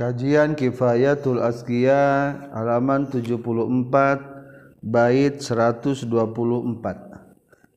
[0.00, 6.08] Kajian Kifayatul Asqiya halaman 74 bait 124.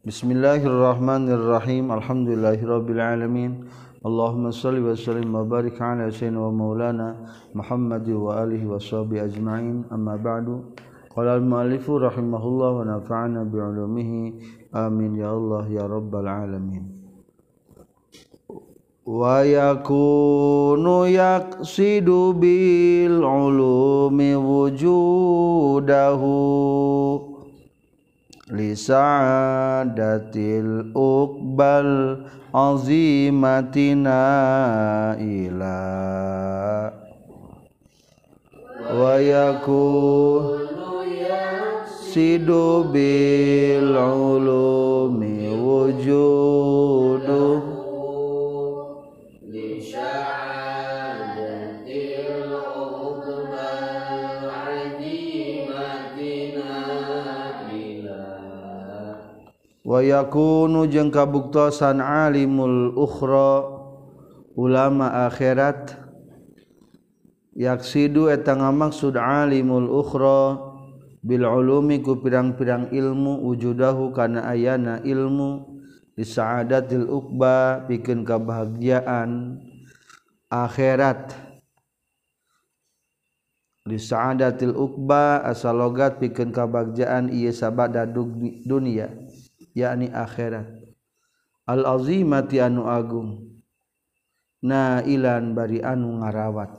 [0.07, 1.91] Bismillahirrahmanirrahim.
[1.91, 3.67] Alhamdulillahirabbil alamin.
[4.07, 9.19] Allahumma shalli wa sallim wa barik ala sayyidina wa maulana Muhammad wa alihi wa sahbihi
[9.27, 9.83] ajma'in.
[9.91, 10.79] Amma ba'du.
[11.11, 14.39] Qala al-mu'allif rahimahullah wa nafa'ana bi 'ulumihi.
[14.71, 17.02] Amin ya Allah ya rabbal alamin.
[19.03, 25.91] Wayakunu yaksidu bil ulumi wujudahu
[28.47, 29.75] lisa'adatil
[30.95, 32.23] uqbal
[32.55, 34.23] azimatina
[35.19, 35.83] ila.
[38.87, 40.47] Wayakunu
[41.27, 46.53] yaksidu bil ulumi wujudahu
[59.93, 63.61] Wayakunu jeung kabuktosan alimul ukhra
[64.57, 65.93] ulama akhirat
[67.53, 70.57] yaksidu eta ngamaksud alimul ukhra
[71.21, 75.61] bil ulumi ku pirang-pirang ilmu wujudahu kana ayana ilmu
[76.17, 79.61] di saadatil uqba pikeun kebahagiaan
[80.49, 81.37] akhirat.
[83.85, 89.22] Di saadatil uqba asal logat pikeun kebahagiaan ieu sabada dunia
[89.75, 90.65] yakni akhirat.
[91.67, 93.61] Al-azimati anu agung.
[94.63, 96.71] Nailan bari anu ngarawat.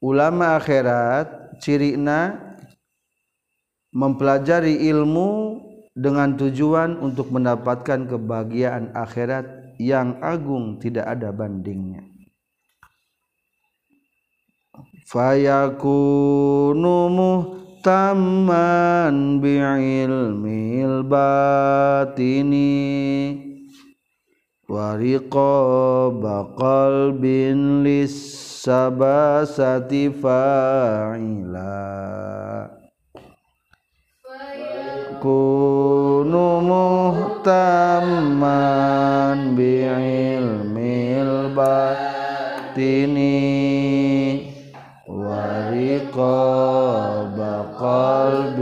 [0.00, 2.40] Ulama akhirat cirina
[3.92, 5.60] mempelajari ilmu
[5.96, 12.04] dengan tujuan untuk mendapatkan kebahagiaan akhirat yang agung tidak ada bandingnya.
[15.08, 16.98] Fayakunu
[17.86, 22.74] muhtamman bi'ilmil batini
[24.66, 28.10] wariqaba qalbin lis
[28.66, 31.78] sabasati fa'ila.
[35.22, 38.34] Kunu muhtamman
[39.54, 43.46] bi'ilmil batini
[45.36, 47.36] ورقاب
[47.76, 48.60] قلب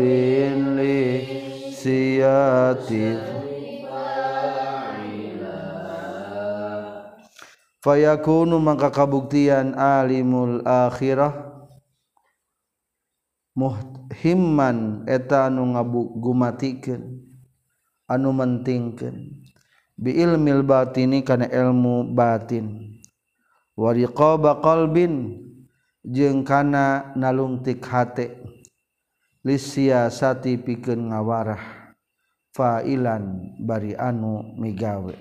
[1.79, 3.35] لسياته
[7.85, 11.53] fayakunu mangka kabuktian alimul akhirah.
[13.55, 17.23] Muhimman eta anu ngabuk gumatikeun
[18.11, 19.47] anu mentingkeun
[19.95, 22.99] bi ilmil batini kana ilmu batin.
[23.79, 25.44] Wa riqaba qalbin
[26.05, 28.37] jeung kana nalungtik hate.
[29.45, 31.61] Lisiasati pikeun ngawarah.
[32.55, 35.17] Failan bari anu migawe.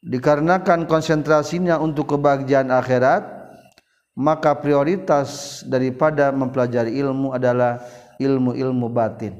[0.00, 3.20] Dikarenakan konsentrasinya untuk kebahagiaan akhirat
[4.16, 7.84] maka prioritas daripada mempelajari ilmu adalah
[8.16, 9.36] ilmu-ilmu batin.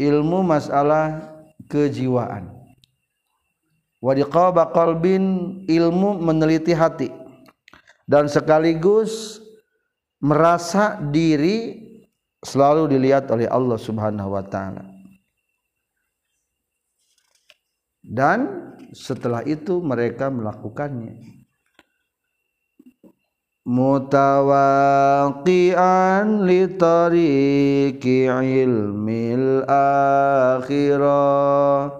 [0.00, 1.28] Ilmu masalah
[1.68, 2.48] kejiwaan.
[4.00, 7.19] Wadiqaba qalbin ilmu meneliti hati
[8.10, 9.38] dan sekaligus
[10.18, 11.78] merasa diri
[12.42, 14.82] selalu dilihat oleh Allah Subhanahu wa taala.
[18.02, 21.38] Dan setelah itu mereka melakukannya.
[23.70, 25.22] Mutawaqian
[26.42, 29.62] li tariqi ilmil
[30.58, 31.92] akhirah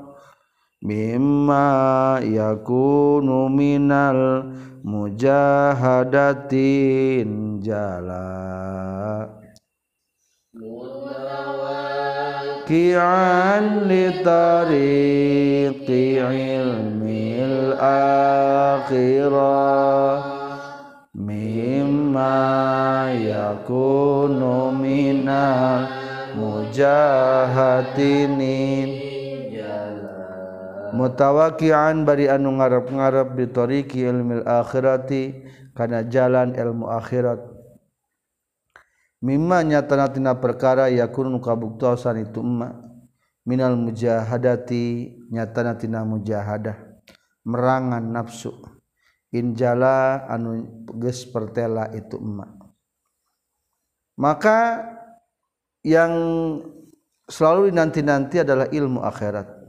[0.82, 4.50] mimma yakunu minal
[4.84, 8.30] mujahadatin jala.
[12.71, 17.74] Kian li tariqi ilmil
[18.78, 20.22] akhirah.
[21.18, 25.91] Mimma yakunu minal
[26.38, 28.90] mujahatinin
[31.00, 37.41] mutawakian bari anu ngarep-ngarep di tariqi ilmil akhirati kana jalan ilmu akhirat.
[39.24, 42.76] Mimma nyatana perkara yakunu kabuktosan itu emma.
[43.48, 46.76] Minal mujahadati nyatana tina mujahadah.
[47.48, 48.53] Merangan nafsu.
[49.32, 52.60] Injala anu geus pertela itu emak
[54.20, 54.84] maka
[55.80, 56.12] yang
[57.24, 59.59] selalu dinanti-nanti adalah ilmu akhirat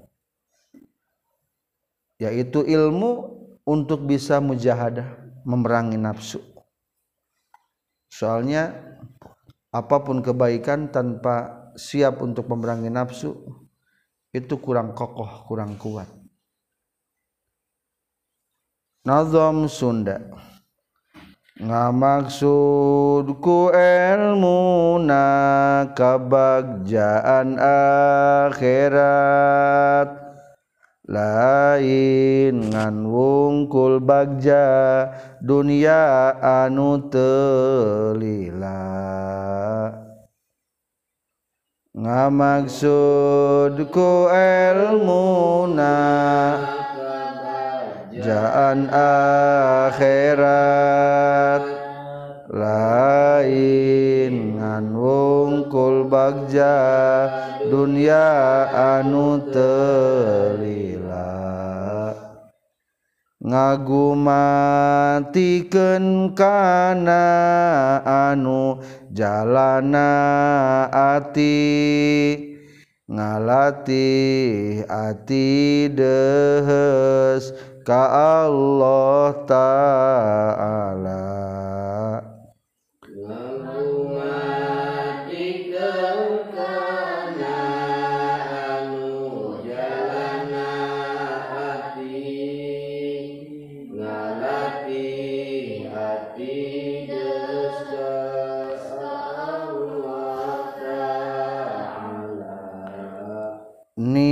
[2.22, 3.34] yaitu ilmu
[3.66, 6.38] untuk bisa mujahadah memerangi nafsu.
[8.14, 8.78] Soalnya
[9.74, 13.42] apa pun kebaikan tanpa siap untuk memerangi nafsu
[14.30, 16.06] itu kurang kokoh kurang kuat.
[19.02, 20.22] Nazam Sunda.
[21.62, 25.26] Ngamaksudku ilmu na
[25.94, 27.54] kabagjaan
[28.50, 30.21] akhirat
[31.12, 35.12] lain ngan wungkul bagja
[35.44, 38.80] dunia anu telila.
[41.92, 45.28] Ngamaksudku ilmu
[45.75, 46.00] na
[48.16, 48.88] jaan
[49.92, 51.68] akhirat.
[52.52, 56.75] Lain ngan wungkul bagja
[57.68, 58.28] dunia
[58.72, 61.00] anu telila
[63.42, 67.26] ngagumatiken kana
[68.06, 68.78] anu
[69.10, 70.06] jalana
[71.18, 72.54] ati.
[73.12, 77.52] Ngalatih ati dehes
[77.84, 81.28] ka Allah ta'ala.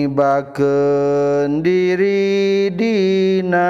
[0.09, 3.69] nibaken diri dina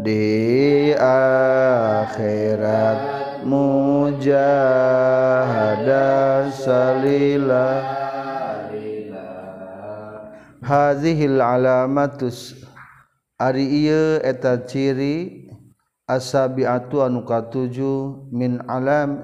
[0.00, 3.20] di akhirat.
[3.40, 4.20] Mujahadah
[6.52, 7.80] salila
[10.60, 12.60] hazihil alamatus.
[13.40, 15.39] Ari ieu eta ciri
[16.10, 19.22] asabiatu anu katuju min alam.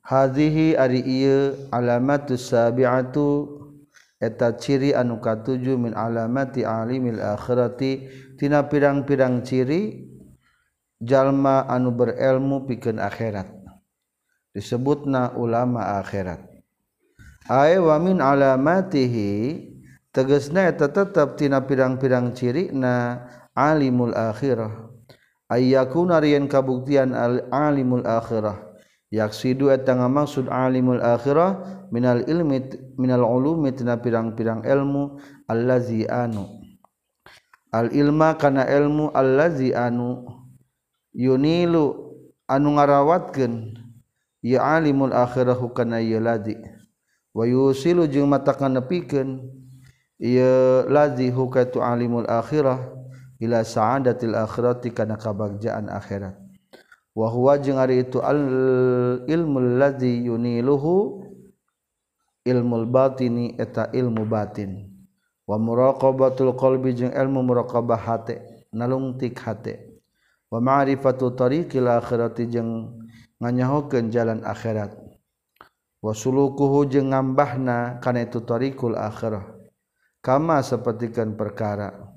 [0.00, 3.60] Hadhihi ari ieu alamatu sabiatu.
[4.16, 8.08] Eta ciri anu katuju min alamati alimil akhirati.
[8.40, 10.08] Tina pirang-pirang ciri
[11.04, 13.46] jalma anu berilmu pikeun akhirat.
[14.56, 16.40] Disebutna ulama akhirat.
[17.44, 19.60] Ae wa min alamatihi
[20.14, 24.83] tegasna eta tetep tina pirang-pirang ciri na alimul akhirah.
[25.54, 27.14] ayakunarien kabuktian
[27.54, 28.74] alimul akhirah.
[29.14, 32.66] Yaksidu eta ngamaksud alimul akhirah minal ilmi
[32.98, 36.50] minal ulumi tina pirang-pirang ilmu allazi anu.
[37.70, 40.26] Al ilma kana ilmu allazi anu.
[41.14, 42.10] Yunilu
[42.50, 43.78] anu ngarawatkeun
[44.42, 46.58] ya alimul akhirah kana ieu lazi.
[47.30, 49.46] Wa yusilu jeung matakan nepikeun
[50.18, 52.93] ieu lazi hukatu alimul akhirah.
[53.44, 56.40] ila sa'adatil akhirati kana kabagjaan akhirat.
[57.14, 58.42] Wa huwa jeung ari itu al
[59.28, 61.22] ilmu ladzi yuniluhu
[62.42, 64.90] ilmul batini eta ilmu batin.
[65.46, 69.94] Wa muraqabatul qalbi jeung ilmu muraqabah hate nalungtik hate.
[70.50, 72.98] Wa ma'rifatu tariqil akhirati jeung
[73.38, 74.96] nganyahokeun jalan akhirat.
[76.02, 79.54] Wa sulukuhu jeung ngambahna kana itu tariqul akhirah.
[80.24, 82.13] Kama sapertikeun perkara.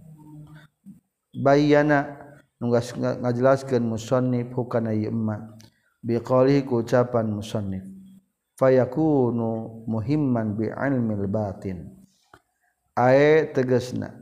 [1.37, 2.17] bayana
[2.57, 5.57] nunggas ngajelaskeun musannif hukana yemma
[6.01, 7.85] biqalihi ku ucapan musannif.
[8.57, 11.93] Fayakunu muhimman bi ilmil batin.
[12.97, 14.17] Ae tegasna.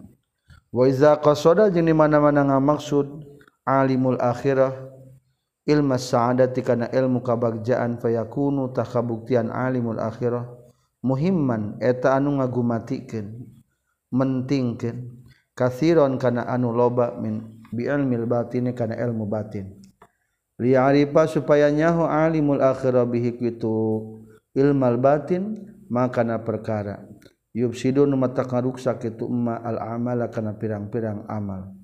[0.75, 3.23] Wa iza qasada jeung di mana-mana ngamaksud
[3.63, 4.75] alimul akhirah
[5.65, 10.45] ilmu sa'adati kana ilmu kabagjaan fayakunu takabuktian alimul akhirah
[11.01, 13.49] muhimman eta anu ngagumatikeun
[14.13, 15.24] mentingkeun
[15.55, 19.79] kasiron kana anu loba min bi'al mil batin kana ilmu batin.
[20.55, 24.03] Li'arifa supaya nyaho alimul akhirah bihi kitu.
[24.55, 27.03] Ilmal batin makana perkara.
[27.51, 31.75] Yubsidun mata karuksa kitu emma al amala kana pirang-pirang amal.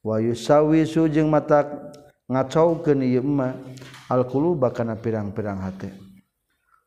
[0.00, 1.92] Wa yusawisu jeung mata
[2.28, 3.56] ngacaukeun ieu emma
[4.08, 6.05] al quluba kana pirang-pirang hate.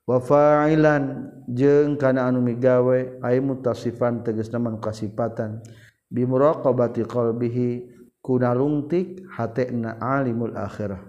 [0.09, 5.61] wafalan jeung kana anu migawe ay mutasifan teges naman kasipatan
[6.09, 7.85] bimuraqabati qalbihi
[8.25, 11.05] kuna lungtik hatena alimul akhirah.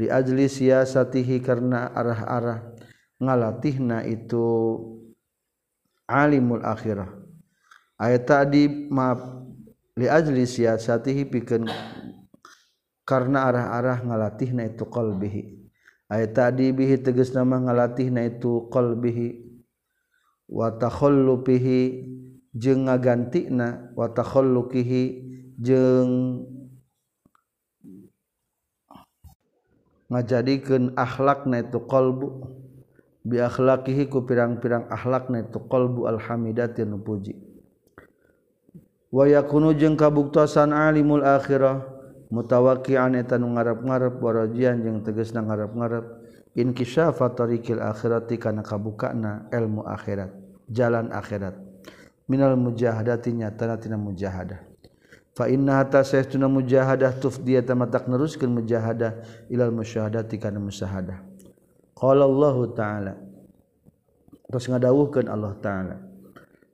[0.00, 2.72] Li ajli siyasatihi karna arah-arah
[3.20, 4.80] ngalatihna itu
[6.08, 7.12] alimul akhirah.
[8.00, 9.20] Ayat tadi maaf
[10.00, 11.68] li ajli siyasatihi pikeun
[13.04, 15.61] karena arah-arah ngalatihna itu qalbihi.
[16.12, 19.48] aya tadi bihi teges nama ngalatih na itu qalbihi.
[20.52, 22.04] Wa takhallufihi
[22.52, 25.02] jeung ngagantina wa takhalluqihi
[25.56, 26.44] jeung
[30.12, 32.28] ngajadikeun akhlakna itu qalbu.
[33.24, 37.32] Bi akhlaqihi ku pirang-pirang akhlakna itu qalbu alhamidati nu puji.
[39.08, 41.91] Wa yakunu jeung kabuktosan alimul akhirah.
[42.32, 46.24] mutawakian eta nu ngarep-ngarep warajian jeung tegasna ngarep-ngarep.
[46.52, 50.32] Inkisyafa tariqil akhirati kana kabukana ilmu akhirat
[50.68, 51.56] jalan akhirat.
[52.28, 54.60] Minal mujahadati nyatana tina mujahadah.
[55.32, 61.24] Fa inna hatta saytuna mujahadah tufdiya tamatak neruskeun mujahadah ilal musyahadati kana musyahadah
[61.96, 63.12] qala Allah taala.
[64.44, 66.11] Terus ngadawuhkeun Allah taala.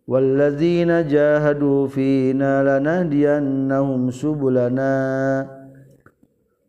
[0.08, 5.44] Walladzina jahadu fina lanahdiyannahum subulana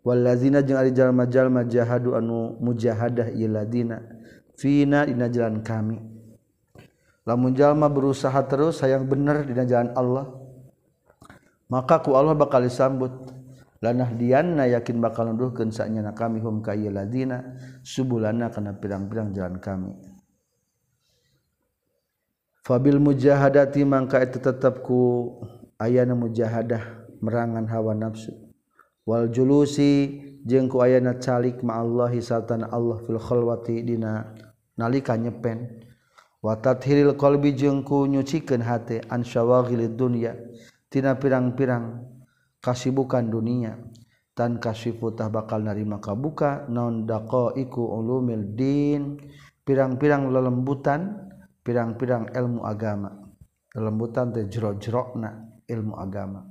[0.03, 4.03] walladzina jeung ari jalma-jalma jahadu anu mujahadah ieu ladina
[4.60, 6.03] fina dina jalan kami.
[7.24, 10.36] Lamun jalma berusaha terus sayang bener dina jalan Allah.
[11.72, 13.13] Maka ku Allah bakal disambut.
[13.79, 16.75] Lanah dianna yakin bakal nuduhkeun sanyana kami hum ka
[17.79, 19.96] subulana kana pirang-pirang jalan kami
[22.70, 25.34] fabil mujahadati mangka itu tetap ku
[25.82, 28.30] ayana mujahadah merangan hawa nafsu.
[29.10, 34.38] Wal julusi jeung ku ayana calik ma Allah satan Allah fil khalwati dina
[34.78, 35.82] nalika nyepen.
[36.46, 40.38] Wa tathiril qalbi jeung ku nyucikeun hate an syawaghilid dunya
[40.94, 42.06] tina pirang-pirang
[42.62, 43.82] kasibukan dunia.
[44.38, 49.18] Tan kasifu tah bakal narima kabuka naon daqaiku ulumil din.
[49.66, 51.28] Pirang-pirang lelembutan
[51.70, 53.14] pirang-pirang ilmu agama.
[53.78, 56.42] Lelembutan teh jero-jerokna ilmu agama.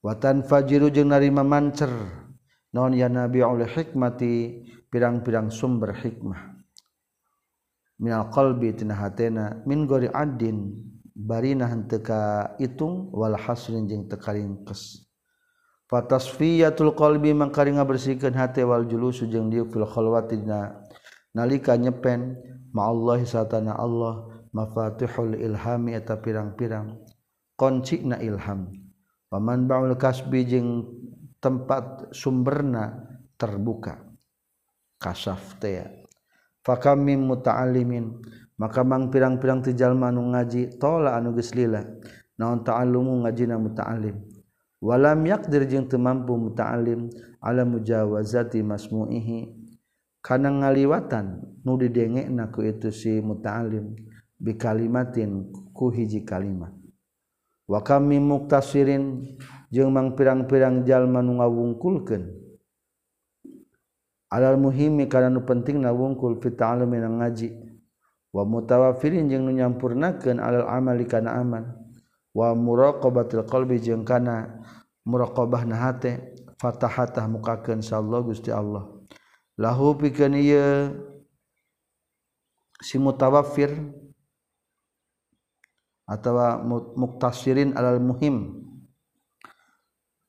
[0.00, 1.92] Watan fajiru jeung narima mancer.
[2.72, 4.64] Non ya nabi oleh hikmati?
[4.88, 6.56] Pirang-pirang sumber hikmah.
[8.00, 10.72] Minal qalbi tina hatena min gori adin
[11.14, 15.06] barina henteu ka itung wal hasrin jeung teu karingkes
[15.86, 20.42] fatasfiyatul qalbi mangkari ngabersihkeun hate wal julusu jeung dieu fil khalwati
[21.30, 22.34] nalika nyepen
[22.82, 26.98] Allahi satana Allah mafatihul ilhami eta pirang-pirang.
[27.54, 28.66] Konci na ilham.
[29.30, 30.82] Paman baul kasbi jeung
[31.38, 32.98] tempat sumberna
[33.38, 34.02] terbuka.
[34.98, 36.02] Kasaf teh
[36.66, 38.24] fakami muta'alimin
[38.58, 41.82] maka mang pirang-pirang tijalma anu ngaji tola anu geus lila.
[42.34, 44.18] Naon ta'allumu ngajina muta'alim
[44.82, 47.06] walam yaqdir jeung teu mampu muta'alim
[47.38, 49.63] ala mujawazati masmu'ihi.
[50.24, 53.92] karena ngaliwatan nu didenge naku itu si muta'alim
[54.40, 56.72] bikalimatin ku hiji kalimat
[57.68, 59.36] wa kami muktasirin
[59.74, 62.30] jeung mang pirang-pirang jalma nu ngawungkulkeun.
[64.30, 67.54] Alal muhimi kana nu penting na wungkul fi ta'allum ngaji.
[68.30, 71.74] Wa mutawafirin jeung nu nyampurnakeun alal amali kana amal
[72.34, 74.62] wa muraqabatil qalbi jeung kana
[75.06, 78.90] muraqabah na hate fatahatah mukakeun sallallahu Gusti Allah.
[79.58, 80.94] Lahu pikeun ieu
[82.82, 83.70] si mutawaffir
[86.04, 86.60] atawa
[86.96, 88.60] muktasirin alal muhim.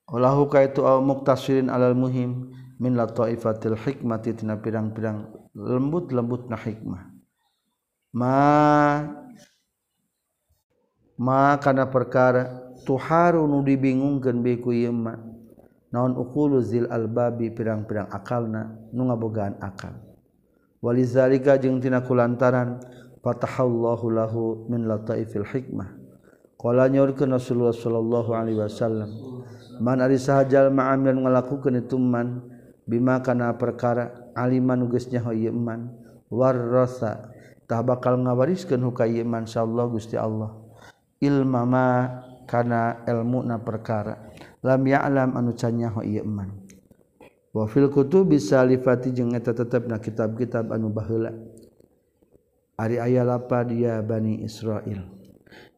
[0.05, 7.09] Lahu kaitu au muktasirin alal muhim min lataifatil hikmati tina pirang-pirang lembut-lembutna hikmah.
[8.15, 8.37] Ma
[11.19, 15.34] ma kana perkara tuharu nu dibingungkeun biku ieu ma
[15.95, 19.95] naon uulu zil albabi pirang-pirang akalna nu ngabogaan akal.
[20.83, 22.83] Walizalika jeung tina kulantaran
[23.23, 25.95] fatahallahu lahu min lataifil hikmah.
[26.59, 29.11] Qala nyorkeun Rasulullah sallallahu alaihi wasallam
[29.79, 32.43] man ari sahajal ma'amilan ngalakukeun itu man
[32.83, 35.95] bima kana perkara aliman geus nyaho ieu man
[36.31, 37.31] warrasa
[37.67, 40.51] tah bakal ngawariskeun huka ieu man insyaallah Gusti Allah.
[41.21, 41.87] Ilma ma
[42.43, 44.24] kana ilmuna perkara.
[44.65, 46.49] lam ya'lam anu canyaho ieu iman
[47.53, 51.31] wa fil kutubi salifati jeung eta tetepna kitab-kitab anu baheula.
[52.75, 55.07] Ari aya lapad ya bani Israil.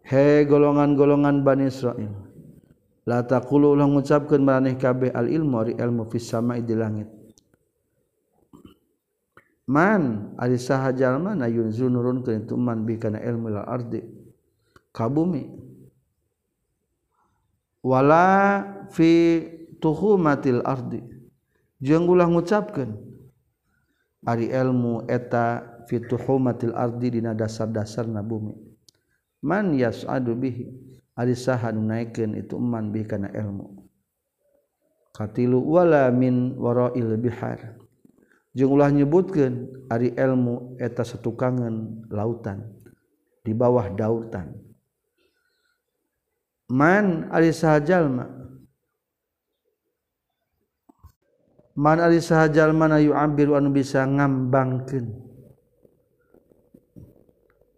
[0.01, 2.09] He golongan-golongan bani Israil.
[3.05, 7.05] La taqulu ulah ngucapkeun maraneh kabeh al ilmu ari ilmu fis sama'i di langit.
[9.69, 12.25] Man ari saha jalma na yunzunurun
[12.97, 14.01] kana ilmu la ardi
[14.89, 15.66] ka bumi.
[17.87, 18.27] wala
[18.91, 19.39] fi
[19.79, 20.99] tuhumatil ardi.
[21.79, 22.99] Jeung ulah ngucapkeun
[24.27, 28.51] ari ilmu eta fi tuhumatil ardi dina dasar-dasarna bumi.
[29.47, 30.67] Man yas'adu bihi
[31.15, 33.87] ari saha nu naikeun itu man bihi kana ilmu
[35.15, 37.79] katilu wala min warail bihar.
[38.57, 42.73] Jeung ulah nyebutkeun ari ilmu eta satukangan lautan
[43.45, 44.66] di bawah dautan.
[46.67, 48.37] man ari sahajalma
[51.77, 55.13] man ari sahajalma na yu'abiru anu bisa ngambangkeun.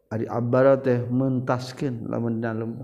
[0.10, 2.80] Ari abara teh mentaskeun lamun dalem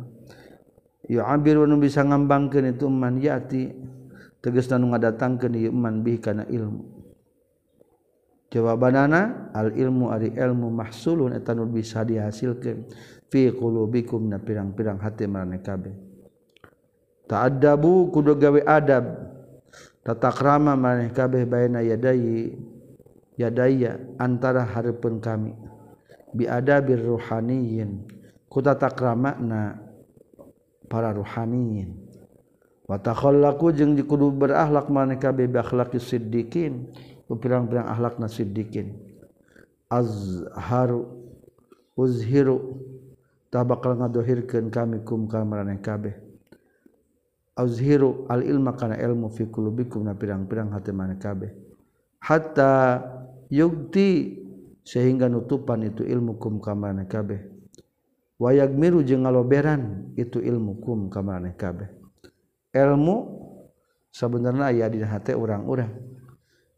[1.07, 3.71] yu'abiru anu bisa ngambangkeun itu man yati
[4.43, 6.83] tegas anu ngadatangkeun ieu man bi kana ilmu.
[8.51, 12.91] Jawabanana al ilmu ari ilmu mahsulun eta nu bisa dihasilkeun.
[13.31, 15.95] Dihasilkan fikum na pirang-pirang hati manekabeh
[17.25, 19.05] tak ada bu kudu gawe adab.
[20.05, 22.53] Takrama maneh kabeh bayna yadayi
[23.41, 25.57] yadaya antara hareupeun kami.
[26.29, 28.05] Bi adabir ruhaniyin
[28.45, 29.81] ku takramana
[30.85, 31.97] para ruhaniyin
[32.85, 36.93] wa takhallaqu jeung kudu berakhlak maneh kabeh bi akhlaqis siddiqin
[37.25, 38.93] pirang-pirang akhlakna siddiqin.
[39.89, 41.09] Azharu
[41.97, 42.77] uzhiru
[43.55, 46.11] tak bakal ngadohirkeun kami kum ka maraneh kabeh.
[47.55, 51.55] Azhiru al ilma kana ilmu fi qulubikum na pirang-pirang hati maneh kabeh.
[52.19, 52.99] Hatta
[53.47, 54.43] yukti
[54.83, 57.47] sehingga nutupan itu ilmu kum ka maraneh kabeh.
[58.43, 61.87] Wayag miru jeung ngaloberan itu ilmu kum ka maraneh kabeh.
[62.75, 63.15] Ilmu
[64.11, 65.95] sebenarnya aya di hati orang-orang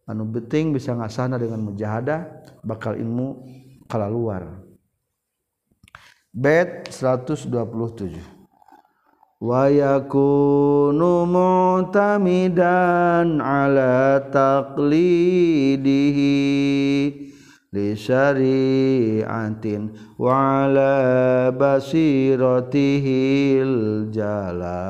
[0.05, 2.21] anu beting bisa ngasana dengan mujahadah
[2.61, 3.41] bakal ilmu
[3.89, 4.45] kalaluar.
[4.45, 4.66] luar
[6.37, 8.21] bet 127
[9.41, 12.61] wayakunu mu'tamidan
[13.41, 15.81] ala taqlidihi
[17.73, 19.89] li syari'atin
[20.21, 22.53] wa ala basiratihil
[24.13, 24.85] jala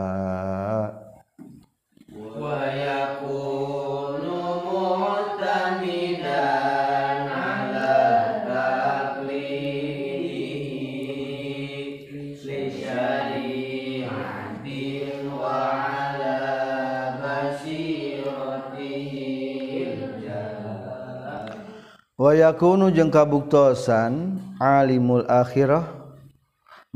[22.17, 25.95] wayakunu jeung kabuktosan alimul akhirah.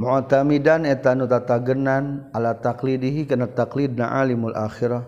[0.01, 5.05] Mu'tamidan eta nu tatagenan ala taqlidihi kana taqlidna alimul akhirah.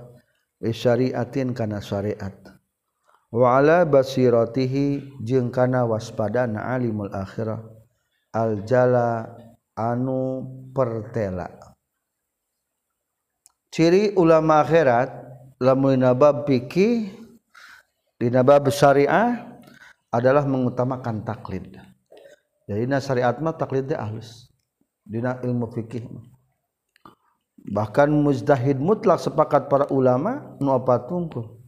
[0.62, 2.32] Bi syari'atin kana syariat.
[3.34, 7.66] Wa ala basiratihi jeung kana waspadana alimul akhirah.
[8.38, 9.34] Al jala
[9.74, 11.50] anu pertela.
[13.74, 15.10] Ciri ulama akhirat
[15.58, 17.10] lamun nabab fikih
[18.22, 19.53] di nabab syariah
[20.14, 21.74] adalah mengutamakan taklid.
[22.70, 24.54] Jadi na syariat mah taklidnya halus.
[25.04, 26.08] Dina ilmu fikih
[27.64, 31.60] Bahkan mujtahid mutlak sepakat para ulama nu opat tungkul.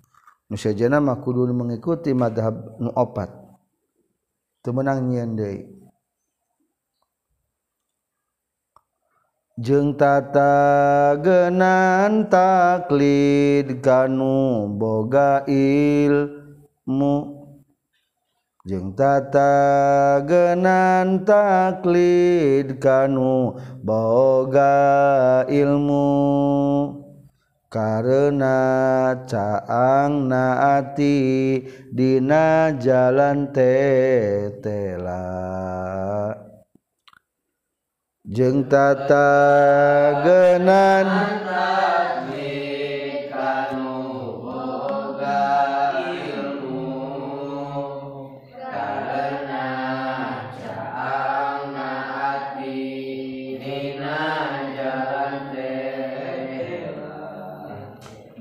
[0.51, 3.31] Nu sajana mah kudu mengikuti madhab nu opat.
[4.59, 5.71] Teu meunang nyieun deui.
[9.95, 17.34] Tata genan taklid kanu boga ilmu
[18.65, 19.53] jeung tata
[20.25, 23.53] genan taklid kanu
[23.85, 27.05] boga ilmu.
[27.69, 31.59] Karena caang naati
[31.91, 35.27] dina jalan tetela.
[38.25, 39.29] Jeung tata
[40.23, 41.07] genan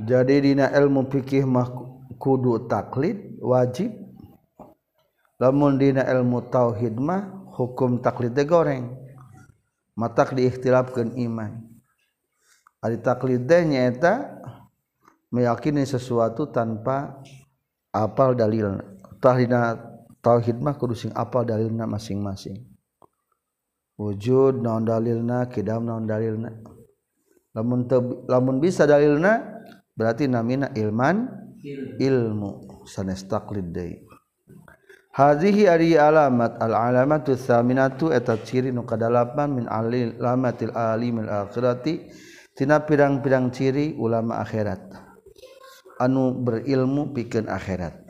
[0.05, 1.69] jadi dina ilmu fikih mah
[2.21, 3.93] kudu taklid wajib.
[5.41, 8.93] Lamun dina ilmu tauhid mah hukum taklid goreng.
[9.97, 11.65] Matak diikhtilafkeun iman.
[12.85, 14.41] Ari taklid teh nyaeta
[15.33, 17.25] meyakini sesuatu tanpa
[17.91, 18.79] apal dalil.
[19.19, 19.75] Tah dina
[20.21, 22.61] tauhid mah kudu sing apal dalilna masing-masing.
[23.95, 26.51] Wujud naon dalilna kidam naon dalilna.
[27.55, 27.87] Lamun
[28.27, 29.64] lamun bisa dalilna
[29.95, 31.31] berarti namina ilman
[31.99, 32.85] ilmu.
[32.85, 34.05] sanes taklid deui
[35.17, 42.13] hadhihi ari alamat al alamatu tsaminatu eta ciri nu kadalapan min alamatil alimil akhirati
[42.55, 44.95] tina pirang-pirang ciri ulama akhirat.
[45.99, 48.03] Anu berilmu pikeun akhirat.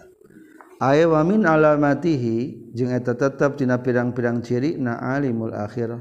[0.80, 6.00] Aya wa min alamatihi jeung eta tetep tina pirang-pirang ciri na alimul akhir.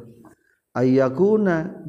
[0.76, 1.86] Ayyakuna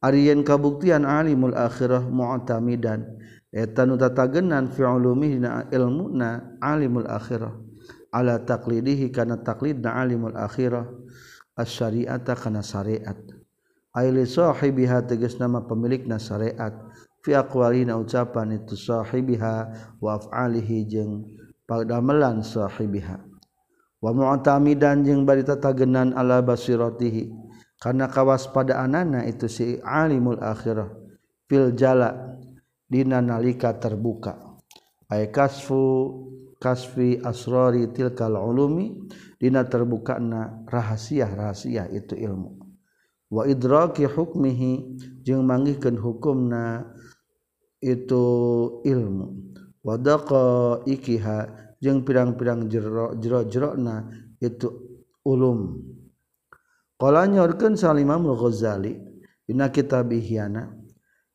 [0.00, 3.04] Aryan kabuktian alimul akhirah mu'tamidan.
[3.52, 7.52] Eta nu tatagenan fi ulumihina ilmuna alimul akhirah.
[8.10, 10.88] Ala taqlidihi kana taqlidna alimul akhirah.
[11.52, 13.20] As-syari'ata kana syariat.
[13.92, 16.72] Aili sahibiha tegas nama pemilikna syariat.
[17.20, 19.54] Fi aqwalina ucapan itu sahibiha
[20.00, 21.28] wa af'alihi jeung
[21.68, 23.20] padamelan sahibiha.
[24.00, 27.49] Wa mu'tamidan jeung bari tatagenan ala basiratihi.
[27.80, 30.92] Karena kawas pada anana itu si alimul akhirah
[31.48, 32.36] fil jala
[32.84, 34.36] dina nalika terbuka.
[35.08, 36.12] Ay kasfu
[36.60, 39.08] kasfi asrari tilkal ulumi
[39.40, 42.60] dina terbuka na rahasia-rahasia itu ilmu.
[43.32, 46.84] Wa idraki hukmihi jeung manggihkeun hukumna
[47.80, 48.24] itu
[48.84, 49.26] ilmu.
[49.80, 51.38] Wa daqa ikiha
[51.80, 53.16] jeung pirang-pirang jero
[53.48, 54.04] jero na
[54.36, 54.68] itu
[55.24, 55.80] ulum
[57.00, 59.00] Kala nyorkeun Salimam Ghazali
[59.48, 60.68] dina kitab Ihyana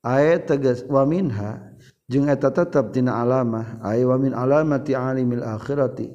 [0.06, 1.74] ayat tegas wa minha.
[2.06, 6.14] Jeung eta tetep tina alamah ay wa min alamati alimil akhirati.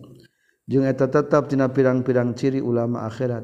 [0.71, 3.43] Jeung eta tetep tina pirang-pirang ciri ulama akhirat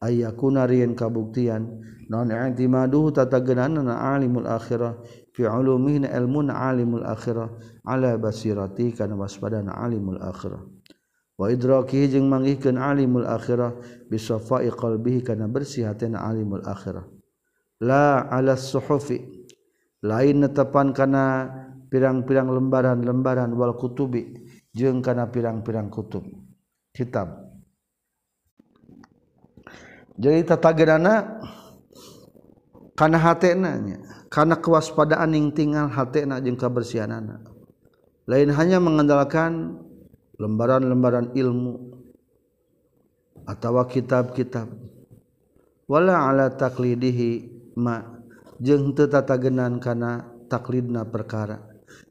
[0.00, 1.84] ayakuna rieun kabuktian.
[2.08, 5.04] Naon i'timaduhu tatagenana alimul akhirah
[5.36, 7.52] fi ulumihi ilmun alimul akhirah
[7.84, 10.64] ala basirati kana waspadana alimul akhirah.
[11.40, 13.72] Waidroki jeung manggihkeun alimul akhirah
[14.12, 17.08] bisafa'i qalbihi kana bersih hatena alimul akhirah.
[17.82, 19.18] La ala suhufi
[20.04, 21.50] lain netepan kana
[21.88, 24.44] pirang-pirang lembaran-lembaran wal kutubi
[24.76, 26.24] jeung kana pirang-pirang kutub
[26.92, 27.48] kitab.
[30.20, 31.40] Jadi tatageunana
[32.92, 37.40] kana hatena nya, kana kewaspadaan yang tinggal hatena jeung kabersihanana.
[38.28, 39.82] Lain hanya mengandalkan
[40.42, 41.94] lembaran-lembaran ilmu
[43.46, 47.46] atau kitab-kitabwala ala taklidihi
[47.78, 48.18] ma
[48.58, 51.62] jeng tetatagenan kana taklidna perkara.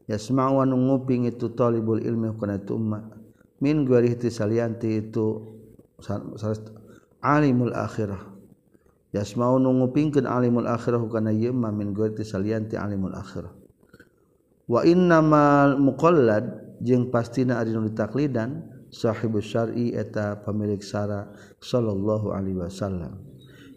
[0.08, 3.12] Ya semawan nguping itu thalibul ilmi kana itu umma.
[3.60, 5.44] Min gharihti salianti itu
[7.22, 8.32] alimul akhirah.
[9.12, 13.52] Yasma'u ngupingkeun alimul akhirah kana ieu min gharihti salianti alimul akhirah.
[14.72, 16.61] Wa innamal muqallad
[17.14, 21.32] pasti ditaklidan Shahibu Syari eta pemilik Sara
[21.64, 23.24] Shallallahu Alaihi Wasallam.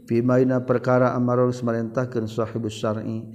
[0.04, 3.30] Vimaina perkara Amarusmarentahkan Shahibu Syari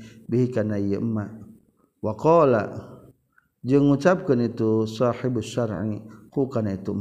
[2.00, 2.14] wa
[3.64, 6.94] mengucapkan itu Shahibu Syari bukan itu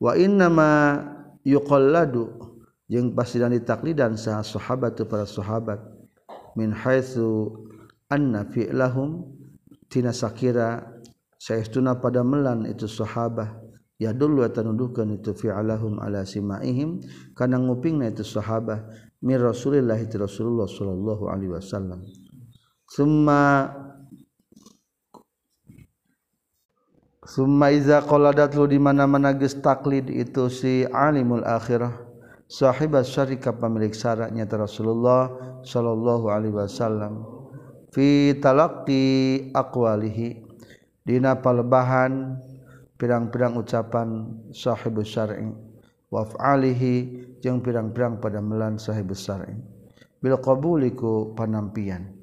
[0.00, 0.16] wa
[1.44, 2.32] yuqalladu
[2.90, 5.78] jeung pasti dan ditaklidan sah sahabat para sahabat.
[6.58, 7.54] Min haitsu
[8.10, 9.22] anna fi'lahum
[9.86, 10.82] tina sakira
[11.40, 13.56] saestuna pada melan itu sahabah.
[13.96, 17.00] Ya dulu atanuduhkan itu fi'alahum ala simaihim.
[17.32, 18.84] Kana ngupingna itu sahabah.
[19.24, 22.00] Mir Rasulillah itu Rasulullah sallallahu alaihi wasallam.
[22.88, 23.68] Summa
[27.28, 32.08] summa iza qaladat lu di mana-mana geus taklid itu si alimul akhirah.
[32.50, 35.28] Sahibat syarika pemilik syaratnya Rasulullah
[35.60, 37.20] sallallahu alaihi wasallam.
[37.92, 40.49] Fi talaqqi aqwalihi
[41.10, 42.38] Dina palebahan
[42.94, 45.50] pirang-pirang ucapan sahib syar'i.
[46.06, 46.94] Waf'alihi
[47.42, 49.58] jeung pirang-pirang pada melan sahib syar'i.
[50.22, 52.14] Bil qabuliku panampian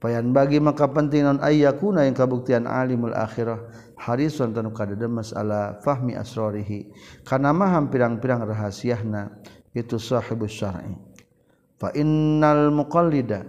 [0.00, 3.68] payan bagi maka pentingan ayyakuna yang kabuktian alimul akhirah.
[4.00, 6.88] Harisun tanu kadede masalah fahmi asrarihi
[7.28, 9.44] kana maham pirang-pirang rahasiahna
[9.76, 10.96] itu sahib syar'i.
[11.76, 13.44] Fa innal muqallida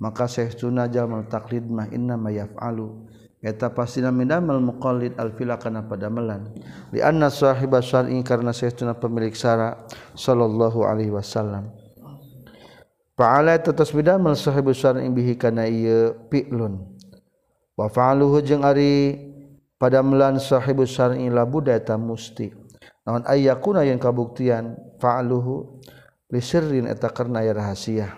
[0.00, 3.11] maka sahtuna jamal taklid mah inna ma yaf'alu
[3.42, 6.54] eta pastina mindamal muqallid alfila kana pada melan
[6.94, 8.22] li anna sahiba syar'i
[8.54, 9.82] saestuna pemilik syara
[10.14, 11.74] sallallahu alaihi wasallam.
[13.18, 16.80] Fa'ala tetes bidamal sahibu syar'i bihi kana ieu fi'lun
[17.76, 19.18] wa fa'aluhu jeung ari
[19.76, 22.54] pada melan sahibu syar'i la budaya musti.
[23.02, 25.82] Naon ayyakuna yang kabuktian fa'aluhu
[26.30, 28.14] li sirrin eta karena ya rahasia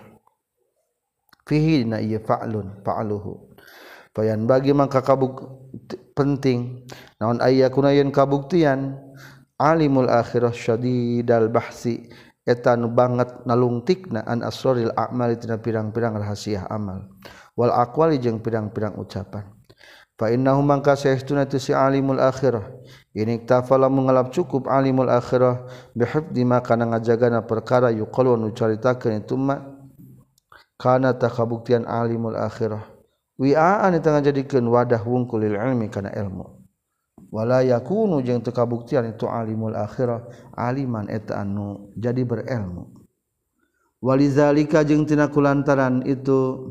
[1.43, 3.57] fihi na ieu fa'lun fa'aluhu
[4.15, 5.43] payan bagi maka kabuk
[6.15, 6.87] penting.
[7.19, 8.95] Naon aya kuna yen kabuktian?
[9.59, 12.07] Alimul akhirah syadidal bahsi.
[12.45, 17.11] Eta nu banget nalungtikna an asraril a'mal tina pirang-pirang rahasia amal.
[17.57, 19.51] Wal aqwali jeung pirang-pirang ucapan.
[20.15, 22.63] Fa innahu mangka saestuna tu si alimul akhirah.
[23.11, 25.67] Ini tafala mengalap cukup alimul akhirah.
[25.91, 29.59] Bihifdi ma kana ngajagana perkara yuqalu nu caritakeun itu ma.
[30.79, 32.94] Kana takabuktian alimul akhirah.
[33.35, 40.23] Wiaan tengah jadikan wadah wungkulil ilmi karena ilmuwala yakunu yang tekabuktian itu alimul akhirah
[40.55, 42.95] aliman eta anu jadi berilmu.
[44.05, 46.69] Walizalika jeung tina kulantaran itu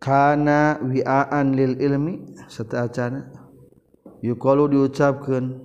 [0.00, 3.28] kana wiaan lil ilmi sata'acana
[4.24, 5.60] yuqalu diucapkeun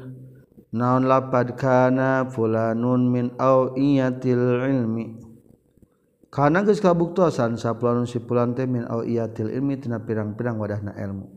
[0.75, 5.22] naon lapad kana fulanun min awiyatil ilmi
[6.33, 11.29] karena geus kabuktosan sapulanun si fulan teh min awiyatil ilmi tina pirang-pirang wadahna ilmu.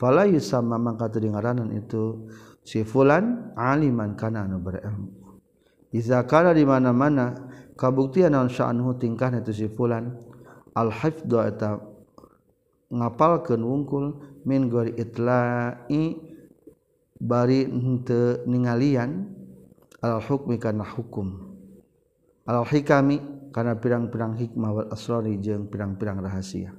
[0.00, 2.24] Fala yusamma mangka teu ngaranan itu
[2.64, 5.12] si fulan aliman kana anu berilmu.
[5.92, 7.36] Iza kana di mana-mana
[7.76, 10.16] kabuktian naon sya'nuhu tingkahna itu si fulan
[10.72, 11.76] al hifdhu eta
[12.88, 14.16] ngapalkeun wungkul
[14.48, 15.76] min gori itlai
[17.20, 19.28] bari henteu ningalian
[20.00, 21.52] al hukmi kana hukum.
[22.48, 26.76] Al hikami kana pirang-pirang hikmah wal asrari jeung pirang-pirang rahasia.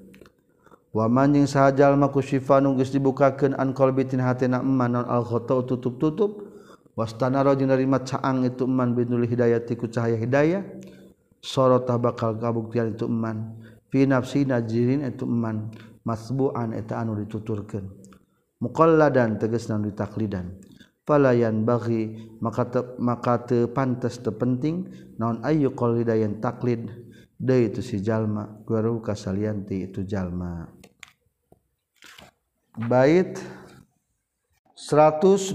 [0.93, 5.25] Waman jeung sahajal maku syifa nu geus dibukakeun an qalbi tin hatena man non al
[5.25, 6.45] khata tutup-tutup.
[6.93, 10.61] Wastanaro jeung narima caang itu man binul hidayati ku cahaya hidayah.
[11.41, 13.57] Sorota bakal kabuktian itu man
[13.89, 15.73] fi nafsi najirin itu man
[16.05, 17.89] masbu'an eta anu dituturkeun.
[18.61, 20.61] Muqalladan tegasna ditaklidan
[21.07, 25.71] falayan bagi maka te, maka teu pantes teu penting naon ayu
[26.43, 27.07] taklid.
[27.37, 30.65] Deui itu si jalma guru kasalianti itu jalma.
[32.89, 33.37] Bait
[34.73, 35.53] 128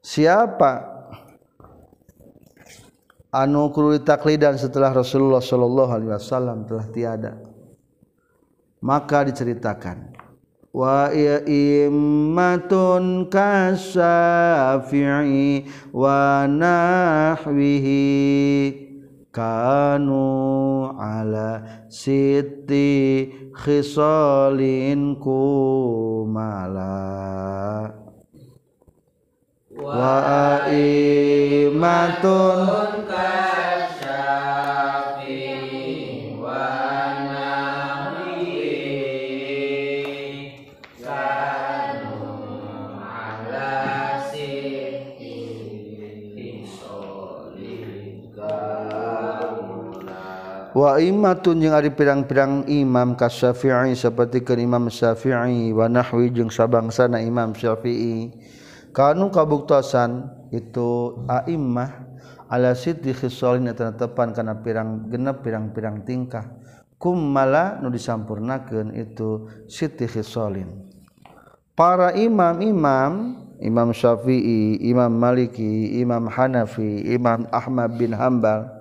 [0.00, 0.72] siapa
[3.28, 7.36] anu kudu taklidan setelah Rasulullah sallallahu alaihi wasallam telah tiada?
[8.80, 10.13] Maka diceritakan
[10.74, 11.06] wa
[11.46, 14.10] immatun kasafi'i
[15.94, 18.02] wa nahwihi
[19.30, 26.90] kanu ala siti khisalin kumala.
[29.78, 31.86] Wa immatun
[50.74, 58.34] waimaun jeung ari pirang-pirang imam kasyafi'i seperti ke Imam Syafi'i wanahwi jeung sabangsana Imam Syafi'i.
[58.90, 62.10] Kanu kabuktasan itu a'immah
[62.50, 66.46] ala siddi khisalin eta tepan kana pirang genep pirang-pirang tingkah.
[66.98, 70.90] Kummala nu disampurnakeun itu siddi khisalin
[71.74, 78.73] para imam-imam Imam Syafi'i, Imam Maliki, Imam Hanafi, Imam Ahmad bin Hambal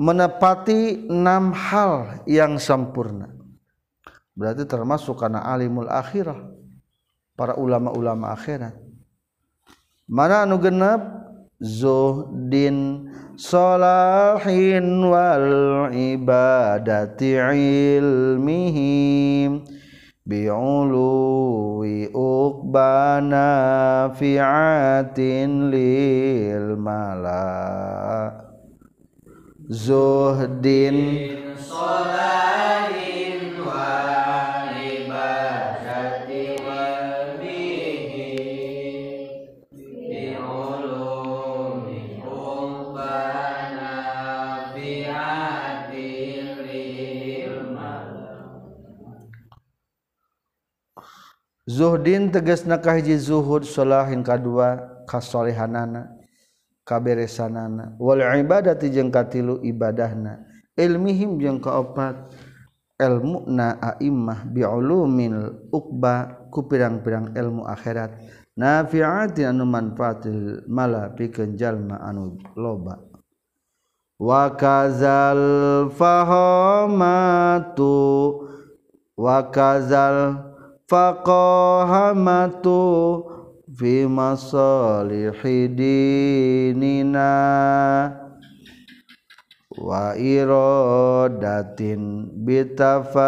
[0.00, 3.28] menepati enam hal yang sempurna.
[4.32, 6.40] Berarti termasuk karena alimul akhirah
[7.36, 8.72] para ulama-ulama akhirat.
[10.08, 11.04] Mana anu genap
[11.60, 17.36] zuhdin salahin wal ibadati
[18.00, 19.68] ilmihim
[20.24, 23.48] bi'ului uqbana
[24.16, 28.49] fi'atin lil malak
[29.70, 30.98] zuhdin
[31.62, 36.90] sholahin wa ibadati wa
[37.38, 38.34] bihi
[40.10, 43.94] bi ulumi ubbana
[44.74, 45.06] bi
[51.70, 56.19] Zuhdin tegasna kahiji zuhud sholahin kadua kasolehanana.
[56.90, 57.94] Kaberesanana.
[58.02, 60.42] Wal ibadati jeung katilu ibadahna.
[60.74, 62.34] Ilmihim jeung kaopat.
[62.98, 68.10] Ilmuna a'immah bi'ulumil uqba ku pirang-pirang ilmu akhirat.
[68.58, 72.98] Nafi'atin anu manfaatil mala pikeun jalma anu loba.
[74.20, 77.94] Wa kazal fahamatu
[79.16, 80.44] wa kazal
[80.90, 82.76] faqahamatu
[83.76, 87.32] fi masalihi dinina
[89.80, 92.02] wa iradatin
[92.44, 93.24] bitafaquhin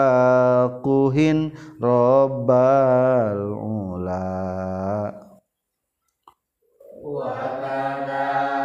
[1.78, 5.14] rabbal ula.
[7.02, 8.61] Wa kana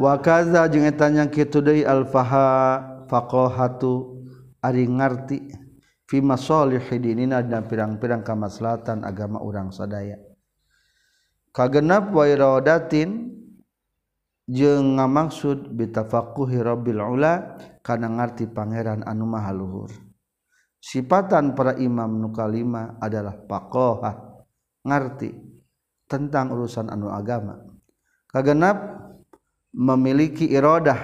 [0.00, 4.16] wakaza jeung eta nya kitu deui alfaha faqahatu
[4.64, 5.52] ari ngarti
[6.08, 10.16] fi masalih dinina dan pirang-pirang kamaslahatan agama urang sadaya.
[11.52, 13.36] Kagenap wa iradatin
[14.48, 19.92] jeung ngamaksud bitafaqquhi rabbil ula kana ngarti pangeran anu maha luhur.
[20.80, 24.40] Sifatan para imam nu kalima adalah faqaha
[24.80, 25.28] ngarti
[26.08, 27.60] tentang urusan anu agama.
[28.30, 29.09] Kagenap
[29.70, 30.98] memiliki iradah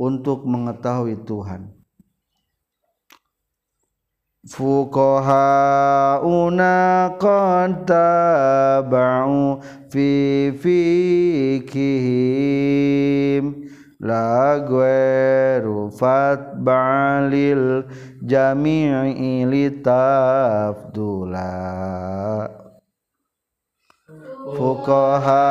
[0.00, 1.68] untuk mengetahui Tuhan.
[4.40, 5.12] Fuqahauna
[7.20, 9.60] qad tabau
[9.92, 12.00] fi fikihim
[14.00, 17.84] la ghairu fatbalil
[18.24, 20.00] jami'i litafdula
[24.56, 25.46] fuqaha.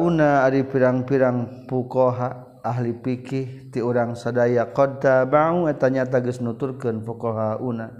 [0.00, 7.00] Una ari pirang-pirang fuqaha ahli fikih ti urang sadaya qad tabau eta nyata geus nuturkeun
[7.00, 7.99] fuqaha una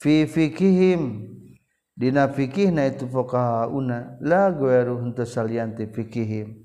[0.00, 1.28] fi fikihim.
[2.00, 6.64] Dina fikihna itu fuqahauna la ghairu henteu salian ti fikihim.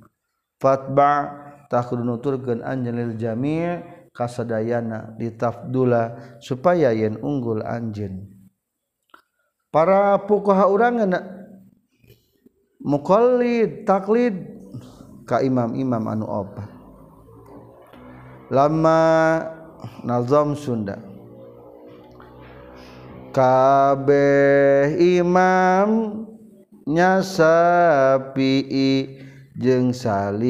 [0.55, 3.83] Fatba takun nuturkeun anjeun lil jami'
[4.15, 8.31] kasadayana ditafdula supaya yen unggul anjeun.
[9.75, 11.03] Para fuqaha urang
[12.79, 14.39] muqallid taklid
[15.27, 16.71] ka imam-imam anu opat
[18.47, 19.01] lama
[20.07, 21.14] nazam Sunda.
[23.35, 26.23] kabeh imam
[26.87, 28.63] nyasapi
[29.59, 30.47] jeung saliyana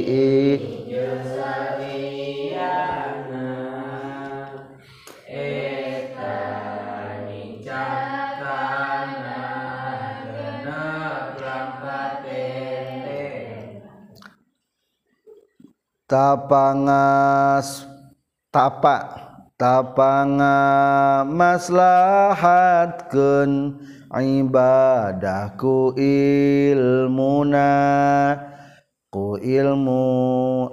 [16.10, 17.86] tapangas
[18.50, 23.78] tapa tapanga maslahatkeun
[24.10, 27.70] ibadahku ilmuna
[29.14, 30.02] ku ilmu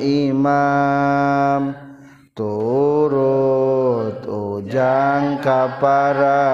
[0.02, 1.78] imam
[2.34, 6.50] turut ujang ka para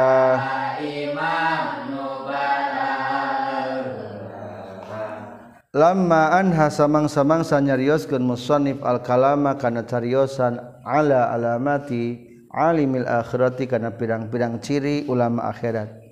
[5.72, 14.60] lama anha samang-samang sanyarioskeun musannif al kalama kana cariosan ala alamati alimil akhirati kana pirang-pirang
[14.60, 16.05] ciri ulama akhirat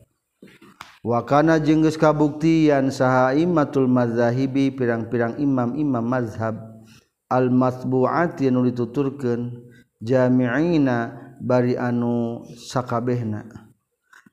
[1.03, 6.55] wakana jengges kabuktian saha imatul mazhahibi pirang-pirang imam-imam mazhab
[7.27, 9.67] al-masbu'ati nu dituturkeun
[9.99, 11.11] jami'ina
[11.43, 13.43] bari anu sakabehna.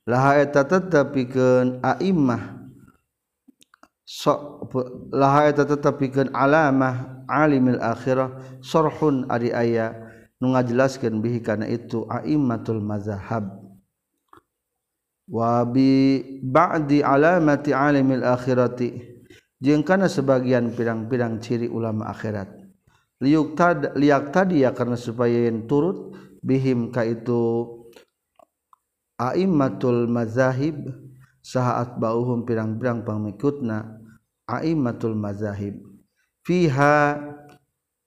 [0.06, 2.58] Laha eta tetepikeun a'immah
[4.06, 4.70] sok
[5.14, 9.94] laha eta tetepikeun alamah alimil akhirah sorhun ari aya
[10.42, 13.59] nu ngajelaskeun bihi kana itu a'immatul mazhab.
[15.31, 19.09] Wa bi ba'di alamati alimil akhirati.
[19.61, 22.49] Jeung kana sebagian pirang-pirang ciri ulama akhirat.
[23.20, 27.68] Liuk tad liak tadi ya karena supaya yang turut bihim ka itu
[29.20, 30.89] a'immatul mazahib
[31.45, 34.01] saat bauhum pirang-pirang pangikutna
[34.49, 35.76] a'immatul mazahib.
[36.41, 37.20] Fiha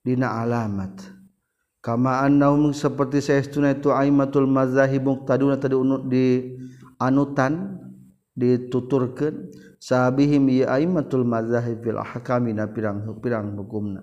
[0.02, 1.06] dina alamat.
[1.86, 5.78] Kama annahum seperti saestuna itu a'immatul mazahib muqtaduna tadi
[6.10, 6.26] di
[7.04, 7.84] anutan
[8.32, 14.00] dituturkan sahabihim yaimatul mazahib fil ahkami na pirang-pirang hukumna.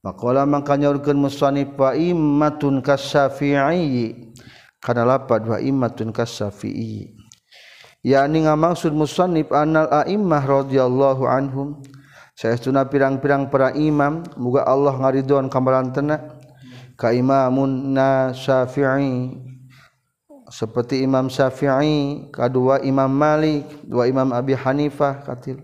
[0.00, 4.32] Pakola mangka nyaurkeun musannif wa immatun kasyafi'i
[4.80, 7.10] kana lapad wa immatun kasyafi'i
[8.06, 11.82] yakni ngamaksud musannif anal a'immah radhiyallahu anhum
[12.38, 16.38] saestuna pirang-pirang para imam muga Allah ngaridhoan kamarantana
[16.94, 19.45] ka imamun na syafi'i.
[20.50, 25.62] seperti Imam Syafi'i kedua Imam Malik dua Imam Abi Hanifah katil.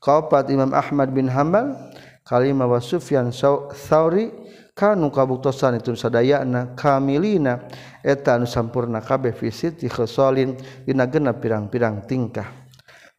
[0.00, 1.76] Kaopat Imam Ahmad bin Hambal
[2.24, 4.32] kalima wa Sufyan Tsauri
[4.72, 7.68] kanu kabuktosan itu sadayana kamilina
[8.00, 10.56] eta anu sampurna kabeh fi siti khisalin
[10.88, 12.48] dina genep pirang-pirang tingkah.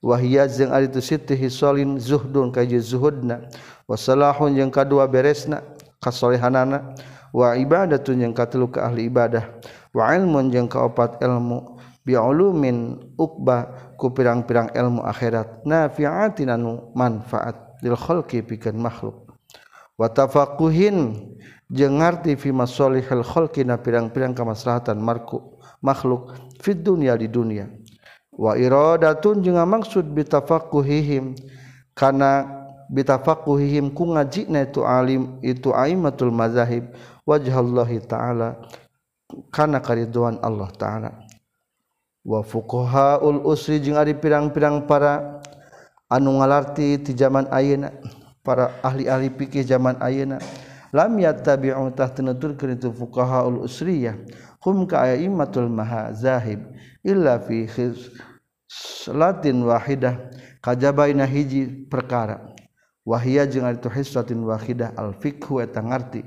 [0.02, 3.46] Wahia jeung ari itu siti khisalin zuhdun ka zuhudna.
[3.86, 5.62] Wa salahun jeung kadua beresna
[6.02, 6.98] kasolehanana.
[7.30, 9.62] Wa ibadatun jeung katilu ka ahli ibadah.
[9.92, 15.62] Wa ilmun jeung kaopat ilmu bi ulumin ukba ku pirang-pirang ilmu akhirat.
[15.68, 19.30] Nafi'atin anu manfaat lil khalqi pikeun makhluk.
[20.00, 21.30] Wa tafaquhin
[21.70, 26.34] jeung ngarti fi masalihil khalqi na pirang-pirang kamaslahatan marku makhluk
[26.64, 27.70] fid dunya di dunia.
[28.34, 31.38] Wa iradatun jeung maksud bi tafaquhihim
[31.94, 36.90] kana bi tafaquhihim ku ngajina itu alim itu aimatul mazahib
[37.28, 38.58] wajhallahi taala
[39.52, 41.12] kana kariduan Allah taala.
[42.22, 45.42] Wa fuqahaul usri jeung ari pirang-pirang para
[46.06, 47.90] anu ngalarti ti zaman ayeuna
[48.46, 50.38] para ahli-ahli fikih zaman ayeuna.
[50.92, 54.20] Lam yattabi'u tahtunuturkeun itu fuqahaul usriyah.
[54.62, 56.62] Hum ka a'immatul mahazahib.
[57.02, 57.66] Illa fi
[58.68, 60.20] salatin wahidah.
[60.62, 62.54] Kajabaina hiji perkara.
[63.02, 64.94] Wahia jeung itu hisatin wahidah.
[64.94, 66.22] Al fiqhu eta ngarti.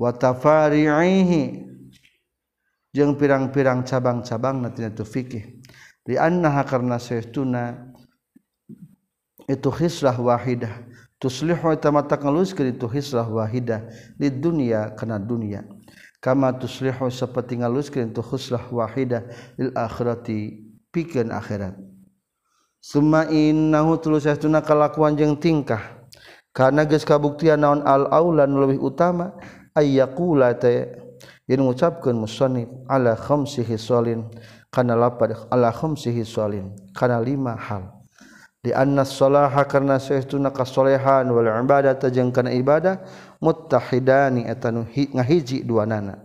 [0.00, 1.71] Wa tafari'ihi
[2.92, 5.58] jeung pirang-pirang cabang-cabang tina tu fikih.
[6.04, 7.92] Di annaha karna saestuna
[9.48, 10.84] itu hisrah wahidah.
[11.16, 13.88] Tuslihu tamata ngaluskeun itu hisrah wahidah.
[14.20, 15.64] Di dunia kana dunia.
[16.20, 19.24] Kama tuslihu saperti ngaluskeun itu hisrah wahidah.
[19.56, 21.78] Lil akhirati pikeun akhirat.
[22.82, 26.02] Summa innahu tulus satuna kalakuan jeung tingkah.
[26.52, 29.32] Karena geus kabuktian naon al aula lebih utama
[29.72, 30.68] ayyaqula ta
[31.50, 34.30] Yen mengucapkan musonib ala khamsi hisolin
[34.70, 37.90] kana lapad ala khamsi hisolin kana lima hal.
[38.62, 43.02] Di anna salaha karena saestuna kasolehan wal ibadah jeung kana ibadah
[43.42, 46.22] muttahidani eta nu ngahiji duanana.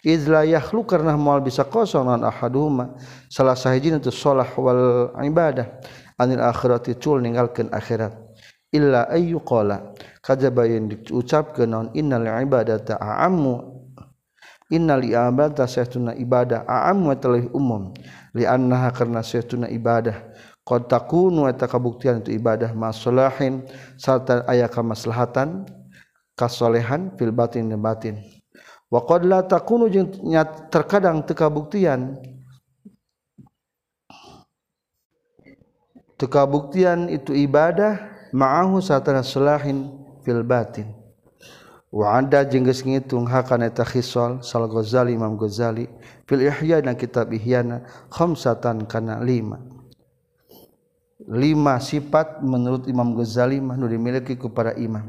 [0.00, 2.96] Izla yakhlu karena moal bisa kosong lan ahaduhuma
[3.28, 5.68] salah sahiji itu salah wal ibadah
[6.16, 8.16] anil akhirati cul ninggalkeun akhirat.
[8.72, 9.92] Illa ayyu qala
[10.24, 13.75] kajaba yen diucapkeun naon innal ibadata a'ammu
[14.70, 17.94] innal ibadata saestuna ibadah a'ammu talih umum.
[18.34, 20.34] Li annaha karena saestuna ibadah.
[20.66, 23.62] Takunu eta kabuktian itu ibadah masalahin
[23.94, 25.62] sarta aya kamaslahatan
[26.34, 28.18] kasolehan fil batin dan batin.
[28.90, 30.10] Wa qad la takunu jeung
[30.66, 32.18] terkadang teu kabuktian.
[36.18, 38.02] Teu kabuktian itu ibadah
[38.34, 39.86] ma'ahu sarta salahin
[40.26, 40.95] fil batin
[41.96, 45.88] Waada jengges ngitung hakaneta khisol sal Ghazali Imam Ghazali
[46.28, 49.56] fil Ihya dan kitab Ihyana khamsatan kana lima.
[51.24, 55.08] Lima sifat menurut Imam Ghazali mah nu dimiliki ku para imam.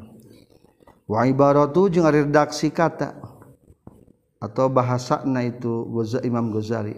[1.04, 3.20] Wa ibaratu jeung redaksi kata
[4.40, 6.96] atau bahasana itu Ghazali Imam Ghazali.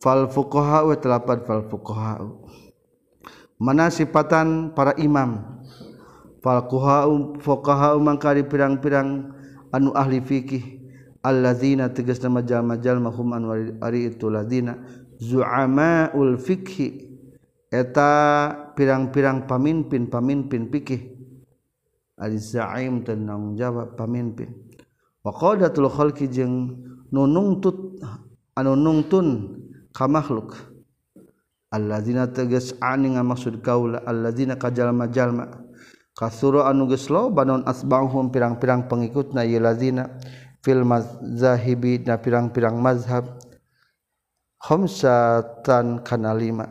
[0.00, 2.32] Fal fuqaha wa talapad fal fuqaha.
[3.60, 5.60] Mana sifatan para imam
[6.42, 7.06] falkuha
[7.38, 9.30] fuqaha mangkari pirang-pirang
[9.70, 10.82] anu ahli fikih
[11.22, 13.46] alladzina tegas nama jalma-jalma hum anu
[13.78, 14.82] ari itu ladina
[15.22, 17.14] zu'amaul fikhi
[17.70, 18.10] eta
[18.74, 21.14] pirang-pirang pamimpin pamimpin fikih.
[22.20, 24.52] Ari zaim tenang jawab pamimpin.
[25.24, 26.76] Wa qadatul khalqi jeung
[27.10, 28.02] nunungtut
[28.58, 29.58] anu nungtun
[29.94, 30.54] ka makhluk.
[31.72, 35.64] Alladzina tegas aning maksud kaula alladzina kajalma-jalma
[36.12, 40.08] kasuro anugeslo banon asbanghum pirang-pirang pengikut na lazina
[40.62, 43.26] fil mazhahibi na pirang-pirang mazhab.
[44.62, 46.70] Khamsatan kana lima.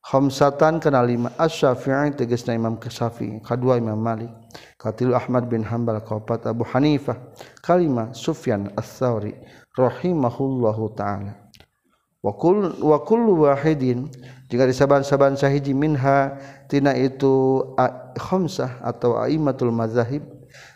[0.00, 1.28] Khamsatan kana lima.
[1.36, 4.32] Asy-syafi'i tegasna imam syafi'i kadua imam malik.
[4.80, 7.20] Katil ahmad bin hanbal kaopat abu hanifah.
[7.60, 9.36] Kalima sufyan ats-tsauri
[9.76, 11.36] rahimahullahu taala.
[12.24, 14.08] Wa kullu wa kullu wahidin
[14.54, 16.38] jika disaban-saban sahiji minha
[16.70, 17.66] tina itu
[18.14, 20.22] khamsah atau aimatul mazahib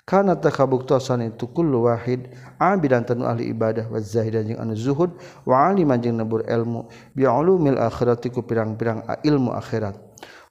[0.03, 2.27] kana takabuktosan itu kullu wahid
[2.59, 5.15] abidan tanu ahli ibadah wa zahidan jeung anu zuhud
[5.47, 9.95] wa aliman jeung nebur ilmu bi ulumil akhirati ku pirang-pirang ilmu akhirat.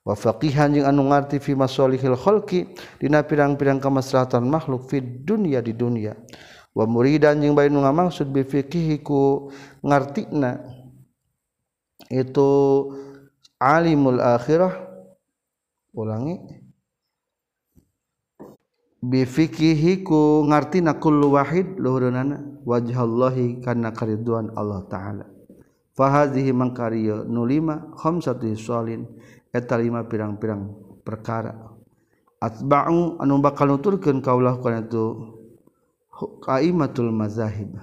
[0.08, 2.64] Wa faqihan jeung anu ngarti fi masalihil khalqi
[2.96, 6.16] dina pirang-pirang kamaslahatan makhluk fi dunya di dunia.
[6.72, 9.52] Wa muridan jeung bae nu ngamaksud bi fiqhi ku
[9.84, 10.64] ngartina
[12.08, 12.50] itu
[13.62, 14.74] alimul akhirah.
[15.98, 16.38] Ulangi.
[18.98, 25.26] Bifikihiku ngartina kullu wahid luhurunana wajhallahi karena kariduan Allah Ta'ala.
[25.94, 29.06] Fahadhihi mangkariya nulima khamsatu sholin
[29.54, 30.74] eta lima pirang-pirang
[31.06, 31.54] perkara.
[32.38, 35.34] Atba'u anu bakal nuturkeun kaulah kana itu
[36.46, 37.74] qaimatul mazahib.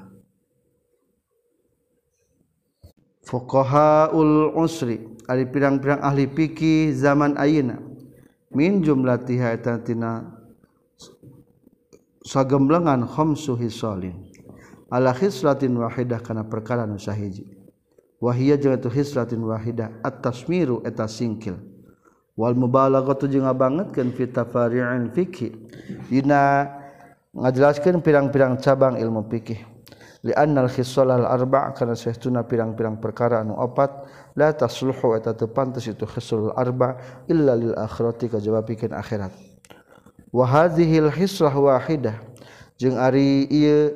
[3.25, 7.81] Fuqahaul usri Ari pirang-pirang ahli piqih zaman ayeuna.
[8.55, 10.23] Min jumlatiha eta tina
[12.23, 14.15] sagemblengan khamsu hisalin
[14.89, 17.51] ala khislatin wahidah kana perkara nu sahiji.
[18.23, 21.59] Wa hiya jeung tu khislatin wahidah at-tasmiru eta singkil.
[22.39, 25.51] Wal mubalaghatu jeung ngabangetkeun fi tafari'il fiqh
[26.07, 26.71] dina
[27.35, 29.74] ngajelaskeun pirang-pirang cabang ilmu fikih
[30.25, 34.09] liannal khisal al arba' kana sahtuna pirang-pirang perkara anu opat.
[34.35, 36.99] La tasluhu eta teu pantes itu khisul al arba'
[37.31, 39.31] illa lil akhirati kajaba pikeun akhirat.
[40.35, 42.19] Wa hadhil hislah wahidah
[42.81, 43.95] jeung ari ieu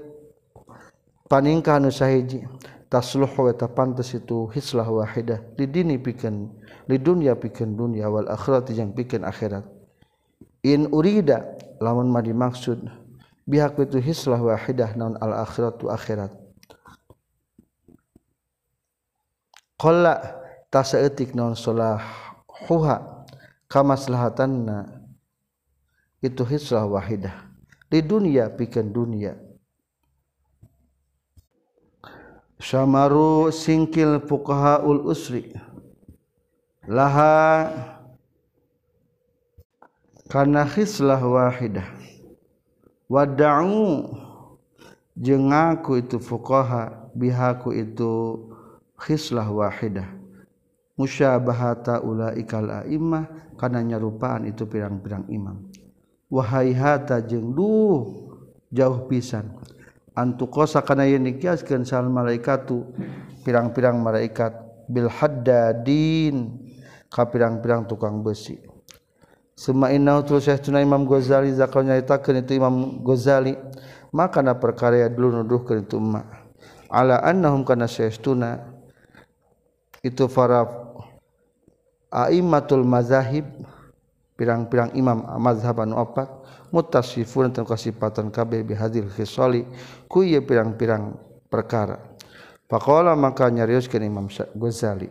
[1.26, 2.46] paningkah anu sahiji
[2.86, 6.54] tasluhu eta pantes itu hislah wahidah lidini pikeun
[6.86, 9.66] lidunya pikeun dunya wal akhirati jeung pikeun akhirat.
[10.62, 13.07] In urida lamun mah dimaksud
[13.48, 16.36] bihak itu hislah wahidah naun al akhiratu akhirat.
[19.80, 20.20] Qalla
[20.68, 23.24] tasaeutik naun salahuha
[23.72, 25.00] kamaslahatanna
[26.20, 27.48] itu hislah wahidah.
[27.88, 29.32] Di dunia pikeun dunia.
[32.60, 35.56] Syamaru singkil fuqahaul usri.
[36.84, 37.72] Laha
[40.28, 41.97] kana hislah wahidah
[43.08, 44.14] wada'u.
[45.18, 48.46] Jeung ngaku itu fuqaha bihaku itu
[48.94, 50.06] khislah wahidah.
[50.94, 53.26] Musyabahata ulaikal a'immah
[53.58, 55.66] kana nyarupaan itu pirang-pirang imam.
[56.30, 58.30] Wahai hata jeung duh
[58.70, 59.58] jauh pisan.
[60.14, 62.86] Antu kosa kana yen dikiaskeun sal malaikatu
[63.42, 64.54] pirang-pirang malaikat.
[64.86, 66.62] Bil haddadin
[67.10, 68.67] ka pirang-pirang tukang besi.
[69.58, 70.22] Suma innahu
[70.62, 73.58] tuna Imam Ghazali zakal nyaritakeun itu Imam Ghazali
[74.14, 76.30] maka na perkara dulu nuduhkeun itu emak.
[76.86, 78.62] Ala annahum kana saestuna
[79.98, 80.62] itu para
[82.14, 83.50] aimatul mazahib
[84.38, 86.30] pirang-pirang imam mazhab anu opat
[86.70, 89.66] mutasifun tentang kasifatan kabeh bihadil khisali
[90.06, 91.18] ku pirang-pirang
[91.50, 91.98] perkara.
[92.70, 95.10] Faqala maka nyarioskeun Imam Ghazali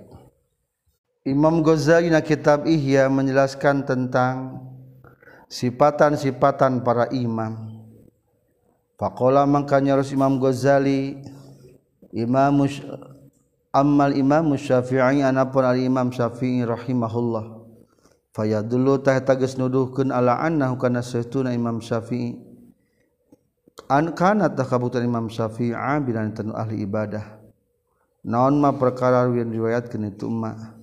[1.27, 4.63] Imam Ghazali na kitab Ihya menjelaskan tentang
[5.51, 7.83] sifatan-sifatan para imam.
[8.95, 11.19] Faqala makanya harus Imam Ghazali
[12.15, 12.63] Imam
[13.75, 17.59] Ammal Imam Syafi'i anapun al Imam Syafi'i rahimahullah.
[18.31, 22.39] Fayadullu tah tages nuduhkeun ala annahu kana sahtuna Imam Syafi'i
[23.91, 25.75] an kana takabutan Imam Syafi'i
[26.31, 27.35] tanu ahli ibadah.
[28.23, 30.76] Naon ma perkara yang riwayatkeun itu mah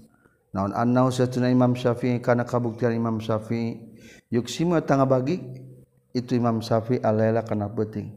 [0.55, 3.93] naon annau satuna Imam Syafi'i kana kabuktian Imam Syafi'i.
[4.31, 5.43] Yuksimu tangga bagi
[6.15, 8.15] itu Imam Syafi'i alaila kana penting.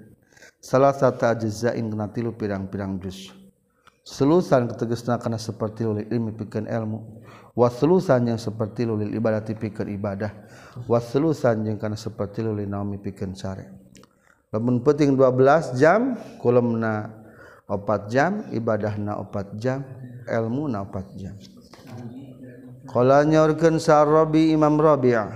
[0.61, 3.33] Salah satu ajzain kana tilu pirang-pirang juz.
[4.05, 7.25] Selusan ketegesna kana seperti lulil ilmi pikeun ilmu.
[7.57, 10.31] Wa selusan yang seperti lulil ibadati pikeun ibadah.
[10.87, 13.87] Wa selusan yang kana seperti lulil naumi pikeun sare
[14.47, 17.11] lemun peting 12 jam kolumna
[17.67, 19.83] opat jam ibadah na opat jam
[20.23, 21.35] ilmu na opat jam
[22.87, 25.27] Kala nyorkeun sa Rabi Imam Rabi'ah.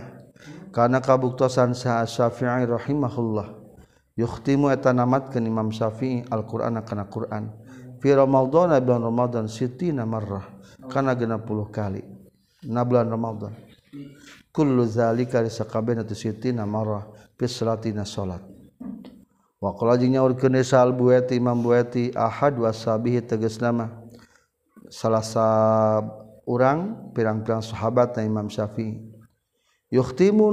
[0.72, 3.60] Kana kabuktosan sa Syafi'i rahimahullah.
[4.16, 7.52] Yukhtimu eta namatkeun Imam Syafi'i Al-Qur'an kana Qur'an.
[8.00, 10.48] Fi Ramadan bulan Ramadan sitina marrah.
[10.88, 11.44] Kana 60
[11.76, 12.02] kali.
[12.72, 13.52] Na bulan Ramadan.
[14.56, 17.04] Kullu zalika sakabehna tu sitina marrah.
[17.36, 18.42] Fi salatina salat.
[19.60, 20.56] Wa qala jeung nyaurkeun
[20.96, 23.90] buati Imam buati ahad wasabihi tegasna mah
[24.90, 26.02] salasa
[26.48, 28.98] orang pirang-pirang sahabat na Imam Syafi'i.
[29.92, 30.48] Yukhtimu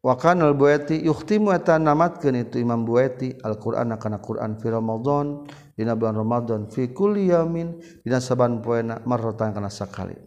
[0.00, 5.46] wa kana al-buaiti yukhtimu atanamatkeun itu Imam Buaiti Al-Qur'an kana Qur'an fi Ramadan
[5.78, 10.18] dina bulan Ramadan fi kulli yamin dina saban poena marratan kana sakali.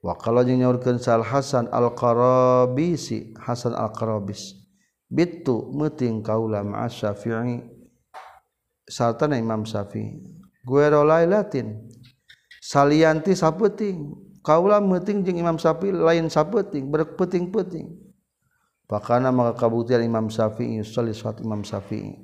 [0.00, 4.54] Wa qala jeung nyaurkeun Sal Hasan Al-Qarabisi Hasan Al-Qarabis
[5.10, 7.76] bitu meuting kaula ma'a Syafi'i.
[8.86, 10.22] Sarta Imam Syafi'i
[10.62, 11.90] guero lailatin
[12.66, 14.10] salianti sapeuting
[14.42, 18.06] kaula meuting jeung Imam Syafi'i lain sapeuting berpeting-peting
[18.86, 22.22] Pakana maka kabuktian Imam Syafi'i yusalli salat Imam Syafi'i.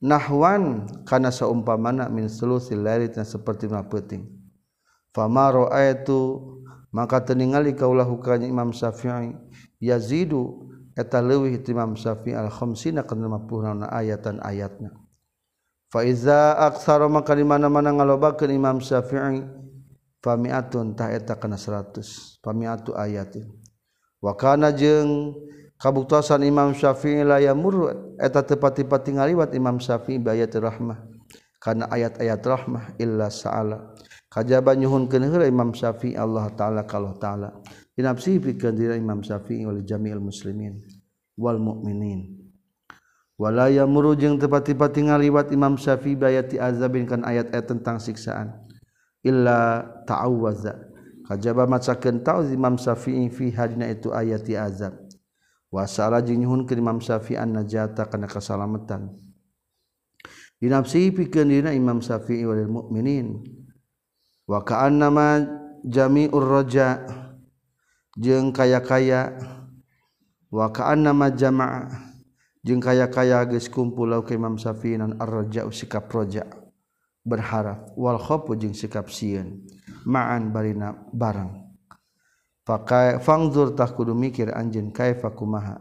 [0.00, 4.32] Nahwan kana saumpamana min sulusil laili seperti na peuting.
[5.12, 6.40] Fama ra'aitu
[6.88, 9.36] maka teningali kaulah hukanya Imam Syafi'i
[9.76, 15.01] yazidu eta leuwih Imam Syafi'i al khamsina kana 50 ayatan ayatna.
[15.92, 19.44] faiza aksara maka di mana-mana ngalobakeun Imam Syafi'i
[20.24, 23.52] famiatun tah eta kana 100 famiatu ayatin.
[24.24, 25.36] Wa kana jeung
[25.76, 31.04] kabuktasan Imam Syafi'i la yamur eta tepati-pati ngaliwat Imam Syafi'i bayat rahmah
[31.60, 33.92] kana ayat-ayat rahmah illa sa'ala.
[34.32, 37.52] Kajaba nyuhunkeun heula Imam Syafi'i Allah taala kalau taala.
[37.92, 40.80] Dinapsi pikeun diri Imam Syafi'i wal jami'il muslimin
[41.36, 42.41] wal mu'minin.
[43.40, 48.52] walaya murujeng tepati-pati ngaliwat Imam Syafi'i bayati azabin kan ayat-ayat e tentang siksaan.
[49.22, 50.90] Illa ta'awwaza.
[51.28, 54.98] Kajaba macakeun ta'uz Imam Syafi'i fi hadina itu ayati azab.
[55.72, 59.14] Wasala jeung nyuhunkeun Imam Syafi'i an najata kana kasalametan
[60.62, 63.42] dinafsihi pikeun dina Imam Syafi'i wal mukminin
[64.46, 65.42] wa ka'annama
[65.82, 67.02] jami'ur raja
[68.14, 69.34] jeung kaya-kaya.
[70.52, 72.11] Wa ka'annama jama'a.
[72.62, 76.46] Jeung kaya-kaya geus kumpul lauk Imam Syafi'i nan ar-raja sikap raja
[77.26, 79.66] berharap wal khofu jeung sikap sieun.
[80.06, 81.58] Ma'an barina barang.
[82.62, 85.78] Pakai fangzur tah kudu mikir anjeun kaifa kumaha.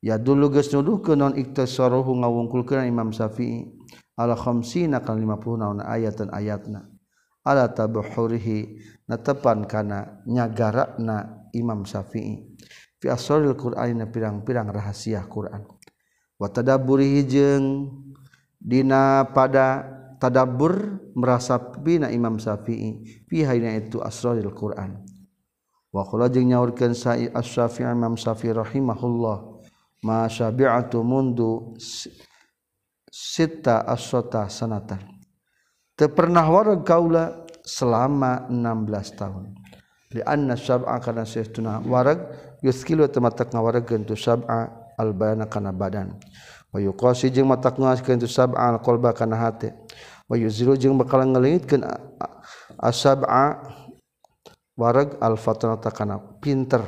[0.00, 3.68] Ya dulu geus nuduhkeun non iktasaruhu ngawungkulkeun Imam Syafi'i
[4.16, 6.88] ala khamsina kan 50 naon ayatan ayatna?
[7.44, 12.56] Ala tabuhurihi natepan kana nyagarakna Imam Syafi'i?
[12.96, 15.77] Fi asraril Qur'an pirang-pirang rahasia Quran
[16.38, 17.90] watadaburihi jeung
[18.56, 19.84] dina pada
[20.22, 23.22] tadabbur merasa bina Imam Syafi'i.
[23.26, 25.02] Fi hayna itu asrarul Quran
[25.88, 29.36] wa qala jeung nyaurkeun Sa'id Asy-Syafi'i Imam Syafi'i rahimahullah
[30.06, 31.74] ma syabi'atu mundu
[33.10, 35.02] sita asota sanatan.
[35.98, 39.44] Teu pernah wareg kaula selama 16 tahun.
[40.14, 42.30] Li anna syab'a kana sayyiduna warag
[42.62, 46.18] yuskilu tamata ngawaregeun tu syab'a albana kana badan.
[46.68, 49.72] Wa yuqasi jeung matak ngaskeun tu sab'a alqalba kana hate
[50.28, 51.80] wa yuzilu jeung bakal ngelingitkeun
[52.76, 53.62] asab'a
[54.76, 56.84] warag alfatnata kana pinter.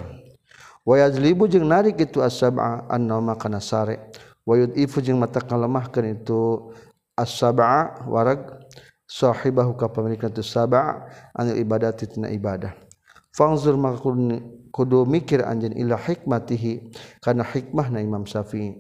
[0.84, 4.12] Wa yajlibu jeung narik itu asab'a annama kana sare
[4.44, 6.72] wa yud'ifu jeung matak ngalemahkeun itu
[7.16, 8.60] asab'a warag
[9.08, 12.76] sahibahu ka pemilikna tu sab'a anil ibadati tina ibadah.
[13.32, 14.02] Fangzur maka
[14.70, 18.78] kudu mikir anjeun ila hikmatihi kana hikmahna Imam Syafi'i.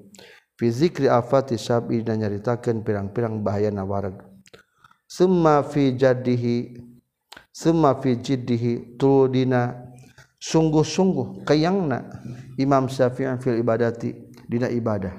[0.54, 4.22] Fi zikri afati sab'i dan nyaritakeun pirang-pirang bahayana warag.
[5.10, 6.88] Summa fi jadihi
[7.50, 9.90] Summa fi jiddihi Tuludina.
[10.40, 12.08] Sungguh-sungguh kayangna
[12.56, 14.14] Imam Syafi'i fil ibadati
[14.48, 15.12] Dina ibadah.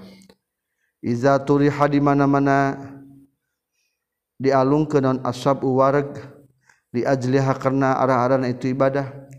[1.01, 2.78] Iza turiha di mana-mana
[4.41, 6.17] Dialung ke non asab warag
[6.89, 9.31] Di ajliha karena arah-arah itu ibadah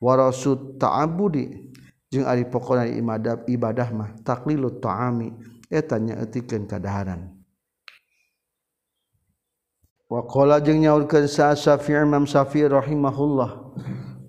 [0.00, 1.74] warasut ta'abudi.
[2.10, 5.34] Jeung ari pokona imadab ibadah mah taklilut ta'ami.
[5.70, 7.34] Etanya etikeun kadaharan.
[10.06, 13.50] Wa qala jeung nyaurkeun sa Syafi'i Imam Syafi'i rahimahullah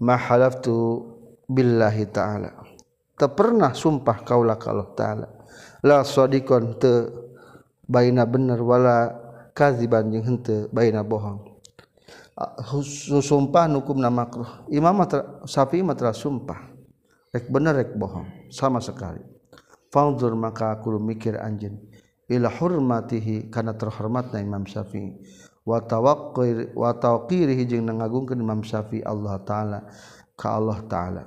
[0.02, 1.06] ma halaftu
[1.46, 2.52] billahi ta'ala.
[3.16, 5.28] Teu pernah sumpah kaula ka Allah ta'ala
[5.86, 7.32] la sadiqon teu
[7.88, 9.14] baina bener wala
[9.56, 11.55] kaziban jeung henteu baina bohong.
[13.24, 15.00] Sumpah hukumna makruh imam
[15.48, 16.76] Syafi'i mah sumpah.
[17.32, 18.52] Rek bener rek bohong.
[18.52, 19.20] Sama sekali.
[19.92, 21.80] Fangdur maka aku mikir anjeun
[22.28, 25.16] ila hurmatihi kana terhormatna Imam Syafi'i.
[25.64, 29.80] Wa tawaqqir wa tawqirihi Imam Syafi'i Allah taala
[30.36, 31.24] ka Allah taala.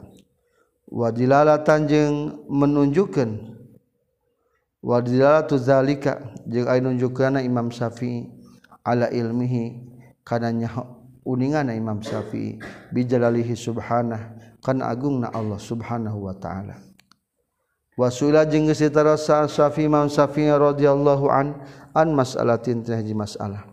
[0.89, 2.17] Wa dilalatan jeung
[2.49, 3.57] menunjukkeun
[4.81, 8.29] wa dilalatu zalika jeung aya Imam Syafi'i
[8.81, 9.85] ala ilmihi
[10.25, 10.73] kana nya
[11.27, 12.59] uningan Imam Syafi'i
[12.95, 16.89] bijalalihi subhanah kana agungna Allah subhanahu wa ta'ala
[17.99, 18.79] Wasula jeung geus
[19.27, 21.59] Syafi'i Imam Syafi'i radhiyallahu an
[21.99, 23.67] an mas'alatin teh hiji masalah.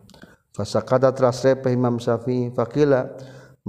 [0.49, 3.05] Fasakata teras repeh Imam Syafi'i faqila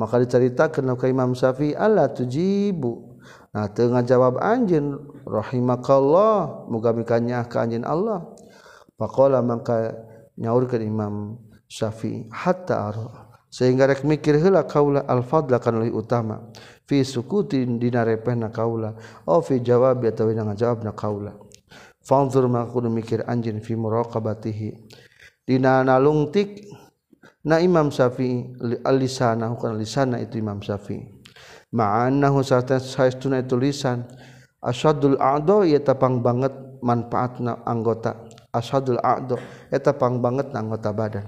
[0.00, 3.20] maka diceritakeun ka Imam Syafi'i alla tujibu.
[3.52, 4.96] Nah teu ngajawab anjeun
[5.28, 8.24] rahimakallah muga mikanya ka anjeun Allah.
[8.96, 9.92] Faqala maka
[10.40, 11.36] nyaurkeun Imam
[11.68, 16.50] Syafi'i hatta ara sehingga rek mikir hela kaula al-fadla kan lebih utama.
[16.86, 18.94] Fi sukutin dina repehna kaula.
[19.26, 21.32] Aw fi jawab atawa dina ngajawabna kaula.
[22.06, 24.68] Fanzur ma kudu mikir anjin fi muraqabatihi.
[25.46, 26.66] Dina nalungtik
[27.46, 31.02] na Imam Syafi'i al-lisana bukan lisana itu Imam Syafi'i.
[31.74, 34.06] Ma'annahu sarta saestuna itu lisan.
[34.62, 38.26] Asyadul a'dha ya tapang banget manfaatna anggota.
[38.54, 39.38] Asyadul a'dha
[39.70, 41.26] eta pang banget na anggota badan.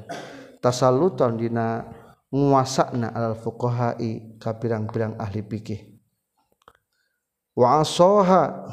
[0.58, 1.86] Tasalluton dina
[2.28, 5.80] nguasakna alal fuqahai ka pirang-pirang ahli fikih.
[7.58, 8.70] Wa asoha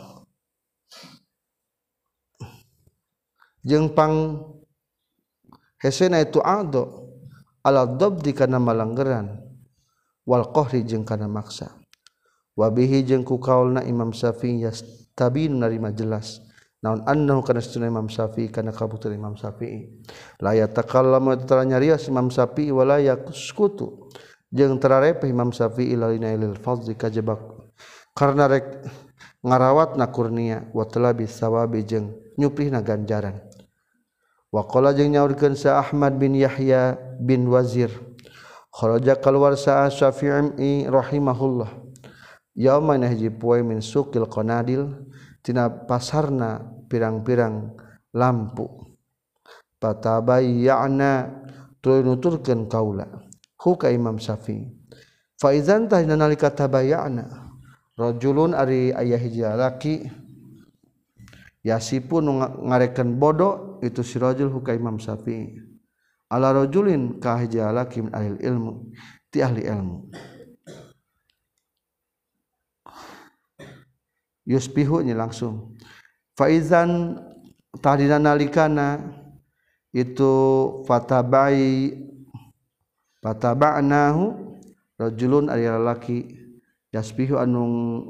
[3.66, 4.46] jeung pang
[5.82, 7.10] hesena itu ado
[7.66, 9.42] ala dabdi kana malanggeran
[10.22, 11.74] wal qahri jeung kana maksa.
[12.54, 16.45] Wa bihi jeung ku kaulna Imam Syafi'i yastabin narima jelas.
[16.86, 20.06] naon annahu kana sunah Imam Syafi'i kana kabuktian Imam Syafi'i.
[20.38, 24.14] La yatakallamu tara nyarios Imam Syafi'i wala yakuskutu.
[24.54, 27.42] Jeung terarepeh Imam Syafi'i lalina ilal fadzi kajebak.
[28.14, 28.86] Karena rek
[29.42, 33.42] ngarawat na kurnia wa talabi sawabi jeung nyuprihna ganjaran.
[34.54, 37.90] Wakola jeung nyaurkeun sa Ahmad bin Yahya bin Wazir
[38.70, 41.82] kharaja keluar sa Syafi'i rahimahullah.
[42.56, 44.88] Yauma nahji puai min suqil qanadil
[45.44, 47.76] tina pasarna pirang-pirang
[48.16, 48.66] lampu.
[49.78, 51.30] Patabayyana
[51.84, 53.06] tuluy nuturkeun kaula.
[53.62, 54.72] Hu ka Imam Syafi'i.
[55.38, 57.46] Fa idzan tah nalika tabayyana.
[57.96, 60.04] Rajulun ari aya hiji lalaki
[61.64, 65.60] yasipu nu ngarekeun bodoh itu si rajul hu ka Imam Syafi'i.
[66.32, 68.90] Ala rajulin ka hiji lalaki min ahli ilmu
[69.30, 70.10] ti ahli ilmu.
[74.46, 75.75] Yusbihunya langsung
[76.36, 77.20] faizan
[77.82, 79.00] tahdina nalikana
[79.96, 80.32] itu
[80.84, 81.96] fatabai
[83.24, 84.24] fataba'nahu
[85.00, 86.20] rajulun ari lalaki.
[86.96, 87.64] Yasbihu anu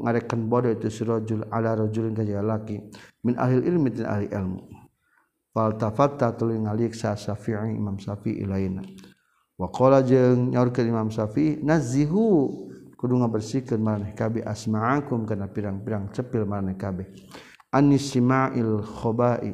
[0.05, 2.85] ngarekan bodoh itu si rajul ala rajulin ka lalaki.
[3.25, 4.61] Min ahli ilmi tin ahli ilmu.
[5.49, 8.85] Fal tafatta tuluy ngalik sa syafi'i imam syafi'i lainna
[9.57, 12.61] wa qala jeung nyaurkeun imam syafi'i nazihu.
[12.93, 17.09] Kudu ngabersihkeun maneh kabeh asma'akum kana pirang-pirang cepil maneh kabeh.
[17.71, 19.53] Anisima'il khobai.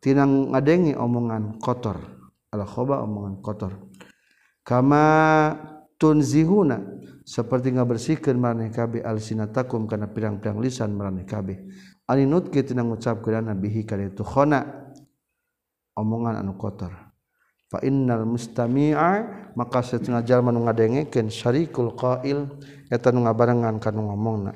[0.00, 1.96] Tina ngadengi omongan kotor.
[2.52, 3.72] Al khoba omongan kotor.
[4.60, 5.04] Kama
[5.96, 6.78] tunzihuna.
[7.24, 11.56] Seperti ngabersihkeun maneh kabeh alsinatakum kana pirang-pirang lisan maneh kabeh.
[12.04, 14.60] Aninut tina ngucapkeun bihi kana itu khona.
[15.96, 16.92] Omongan anu kotor.
[17.72, 19.12] Fa innal mustami'a.
[19.56, 22.60] Maka setengah jalma nu ngadengekeun syarikul qail.
[22.92, 24.52] Eta nu ngabarengan kana ngomongna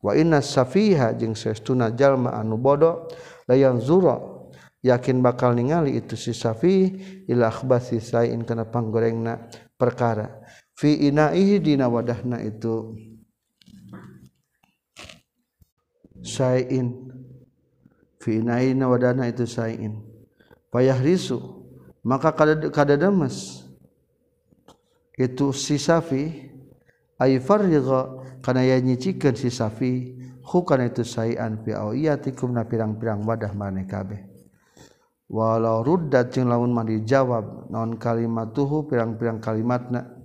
[0.00, 3.08] wa inna safiha jeung saestuna jalma anu bodoh
[3.44, 4.16] la yanzura
[4.80, 6.96] yakin bakal ningali itu si safi
[7.28, 10.40] ila akhbasi sain kana panggorengna perkara.
[10.72, 12.96] Fi inaihi dina wadahna itu
[16.24, 17.12] sain.
[18.20, 20.00] Fi inaina wadahna itu sain.
[20.72, 21.36] Payah risu
[22.00, 22.32] maka
[22.72, 23.68] kada damas
[25.20, 26.48] itu si safi
[27.20, 33.52] ay farigha kana ya nyicikeun si safi hukana itu sayan fi awiyatikum na pirang-pirang wadah
[33.54, 34.26] maneh kabeh.
[35.30, 40.18] Walau ruddat jeung lamun mah dijawab naon kalimatuhu pirang-pirang kalimatna?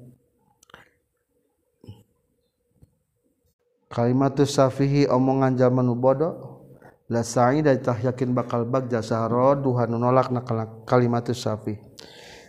[3.85, 6.65] Kalimatus safihi omongan zaman nu bodoh
[7.05, 10.41] la sa'ida tah yakin bakal bagja saharoduhan nolak na
[10.89, 11.77] kalimat safi.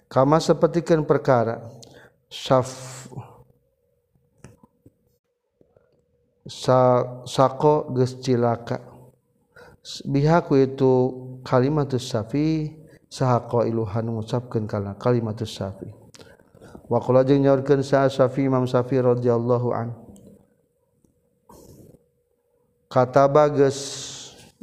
[0.09, 1.61] Kama sapertikeun perkara
[2.33, 2.73] syaf
[6.47, 8.97] sako geus gecilaka
[10.07, 10.93] bihaku itu
[11.47, 12.75] kalimatus Safi
[13.07, 15.87] sahqa iluhan ngucapkeun kana kalimatus Safi.
[16.87, 19.95] Wa wakula jeung nyaurkeun sa Safi Imam Safi radhiyallahu an.
[22.91, 23.79] Kata geus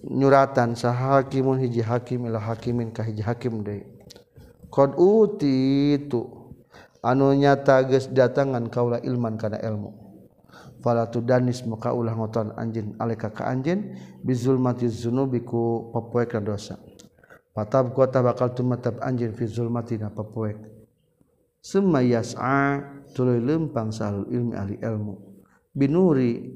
[0.04, 3.88] nyuratan saha hakimun hiji hakim ila hakimin ka hiji hakim deui.
[4.74, 6.28] Qad uti itu
[7.00, 10.03] anu nyata geus datangan kaula ilman kana ilmu.
[10.84, 16.76] falatu danis muka ulah ngoton anjin alika ka anjin bizulmati zunubi ku papoekan dosa
[17.56, 20.60] patab kota bakal tumatab anjin fi zulmati na papoek
[21.64, 22.84] summa yas'a
[23.16, 25.16] tuluy lempang sahlul ilmi ahli ilmu.
[25.74, 26.52] Binuri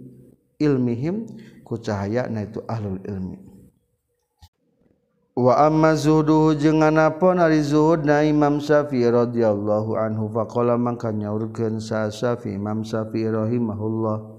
[0.59, 1.25] ilmihim
[1.63, 3.37] ku cahaya na itu ahlul ilmi.
[5.37, 11.77] wa amma zuhduhu jeung anapon ari zuhud na Imam Syafi'i radhiyallahu anhu faqala mangka nyaurkeun
[11.77, 12.57] sa Syafi'i?
[12.57, 14.33] Imam Syafi'i rahimahullah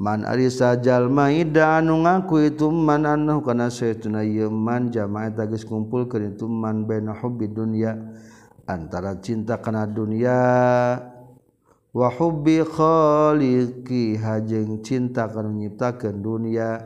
[0.00, 5.68] man ari sajal maida anu ngaku itu man anu kana saytuna ieu man jamaah geus
[5.68, 7.92] kumpul keur itu man baina hubbi dunya
[8.64, 10.40] antara cinta kana dunya
[11.92, 16.80] wa hubbi khaliqi hajeng cinta kana nyiptakeun dunya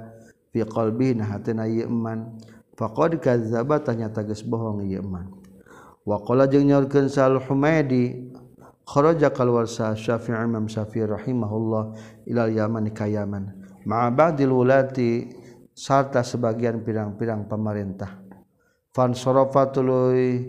[0.51, 2.50] fi qalbina hatena ieu man.
[2.81, 5.29] Faqad kadzdzaba tanya tages bohong ieu man
[6.09, 8.33] wa qala jeung nyaurkeun sal humaidi
[8.91, 11.95] kharaja kalwar sa syafi'i imam syafi'i rahimahullah
[12.27, 13.55] ilal yaman ka yaman.
[13.87, 15.31] Ma'a ba'dil ulati
[15.71, 18.19] sarta sebagian pirang-pirang pemerintah.
[18.91, 19.15] Fan
[19.71, 20.43] tuluy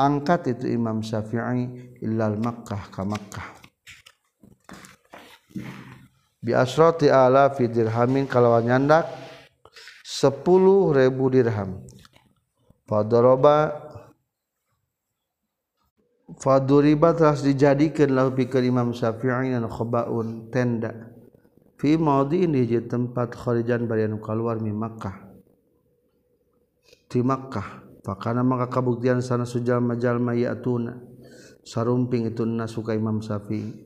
[0.00, 3.46] angkat itu imam syafi'i ilal makkah ka makkah.
[6.40, 9.04] Bi asrati ala fi dirhamin kalawan nyandak
[10.08, 11.84] 10.000 dirham.
[12.88, 13.76] Fadoroba
[16.40, 21.12] faduriba telah dijadikan lahu pikir Imam Syafi'i dan khobaun tenda.
[21.76, 25.28] Fi maudi ini di tempat kharijan barian keluar mi Makkah.
[27.12, 27.84] Di Makkah.
[28.00, 30.96] Pakana maka kabuktian sana sujal majal mayatuna
[31.60, 33.84] sarumping itu nasuka Imam Syafi'i.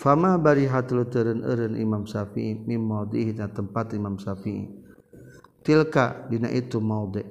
[0.00, 4.83] Fama barihatul teren eren Imam Syafi'i mi maudi tempat Imam Syafi'i.
[5.64, 7.24] Tilka dina itu maude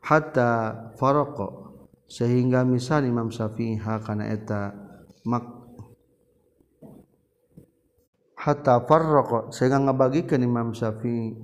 [0.00, 0.48] hatta
[0.96, 1.76] faroko
[2.08, 4.72] sehingga misal Imam Syafi'i hakana eta
[5.28, 5.44] mak
[8.40, 11.36] hatta faroko sehingga ngabagikan Imam Syafi'i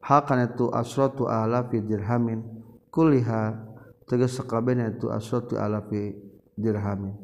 [0.00, 2.44] hakana itu asratu alafi dirhamin
[2.92, 3.56] kuliha
[4.04, 6.14] tegas sakabehna itu asratu alafi
[6.54, 7.16] dirhamin.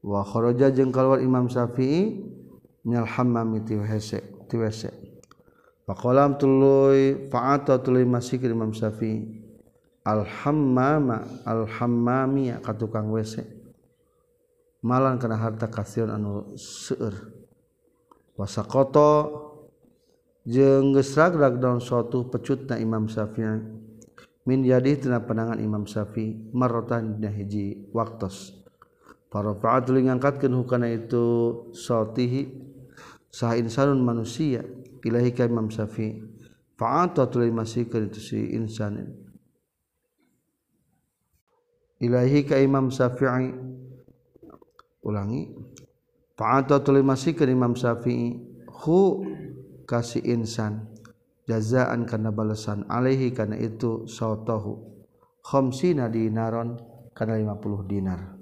[0.00, 2.22] Wa kharaja jeung Imam Syafi'i
[2.86, 5.07] minal hammam tiwese tiwese
[5.88, 9.40] Faqalam tuluy fa'ata tuluy masih Imam Syafi'i.
[10.04, 13.44] Alhammama alhammami ka tukang WC
[14.84, 17.32] malan kana harta kasiun anu seueur.
[18.36, 19.32] Wasaqata
[20.44, 23.80] jeung geus ragrag daun suatu pecutna Imam Syafi'i.
[24.44, 28.52] Min yadi tina panangan Imam Syafi'i marratan dina hiji waktos.
[29.32, 31.24] Para fa'at tuluy ngangkatkeun hukana itu
[31.72, 32.48] sautihi
[33.32, 34.64] sah insanun manusia
[35.04, 36.22] ilahi ka Imam Syafi'i.
[36.78, 39.02] Fa'ata tulai masih itu si insan
[41.98, 43.50] ilahi ka Imam Syafi'i.
[45.02, 45.50] Ulangi.
[46.38, 48.38] Fa'ata tulai masih Imam Syafi'i.
[48.86, 49.26] Hu
[49.84, 50.86] kasih insan.
[51.50, 52.86] Jazaan karena balasan.
[52.86, 54.86] Alaihi karena itu sautahu.
[55.42, 56.76] Khamsina dinaron
[57.16, 58.37] karena 50 dinar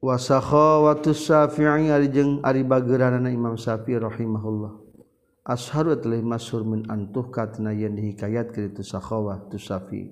[0.00, 4.72] wasakhawatu syafi'i ari jeung ari bageuranana Imam Syafi'i rahimahullah.
[5.44, 10.08] Asharu telah masyhur min antuh katna yen dihikayat ke itu sakhawatu syafi'i.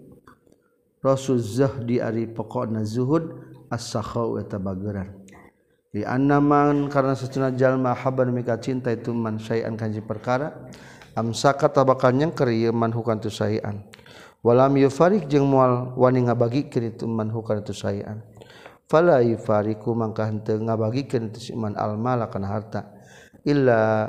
[1.01, 3.32] Rasul zahdi ari pokona zuhud
[3.72, 5.14] as-sakhaw eta bageuran.
[5.89, 10.53] Di annaman karena sesuna jalma haban mika cinta itu man syai'an kanji perkara
[11.16, 13.89] amsaka tabakan yang kerieu man hukan tu syai'an.
[14.45, 18.20] Walam yufarik jeung moal wani ngabagi kitu man hukan tu syai'an.
[18.89, 22.89] fala yufariku mangka henteu ngabagikeun iman al mala kana harta.
[23.45, 24.09] Illa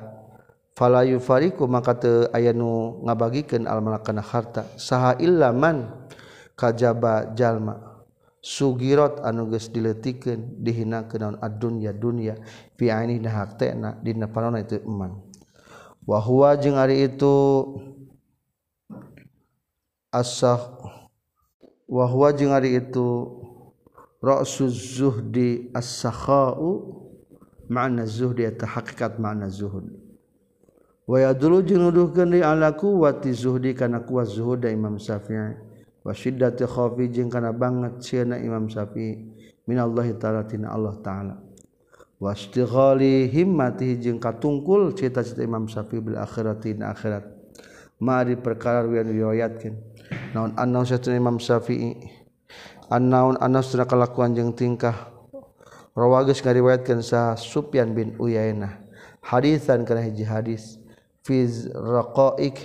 [0.74, 4.66] fala yufariku mangka teu aya nu ngabagikeun al mala kana harta.
[4.80, 6.08] Saha illa man
[6.56, 7.86] kajaba jalma.
[8.40, 12.40] Sugirot anu geus dileutikeun dihinakeun naon ad-dunya dunya.
[12.80, 15.28] Fi aini haktena dina panonna itu iman.
[16.08, 17.36] Wa huwa jeung ari itu
[20.10, 20.58] asah
[21.86, 23.39] wa huwa jeung ari itu
[24.20, 26.70] ra'suz zuhdi as-sakha'u
[27.72, 29.88] makna zuhdi eta hakikat makna zuhud.
[31.10, 35.58] Wa yadullu jeung nuduhkeun di ala quwwati zuhdi kana kuat zuhud Imam Syafi'i.
[36.06, 39.26] Wa syiddati khaufi jeung kana banget sieuna Imam Syafi'i.
[39.66, 41.36] Minallahi ta'ala tina Allah ta'ala.
[42.20, 47.26] Wa istighali himmatihi jeung katungkul cita-cita Imam Syafi'i bil akhirati na akhirat.
[48.00, 49.76] Ma di perkara wian riwayatkeun
[50.32, 52.19] naon annahu Imam Syafi'i
[52.98, 55.14] naun anas kelakuan jeng tingkah.
[55.94, 58.82] Rawwagus ngariwayatkan sah supyan bin Uyainah.
[59.22, 60.82] Hadisan karena hiji hadis.
[61.22, 62.58] Fiz raqaik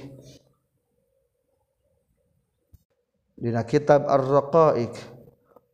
[3.37, 4.97] dina kitab ar-raqaik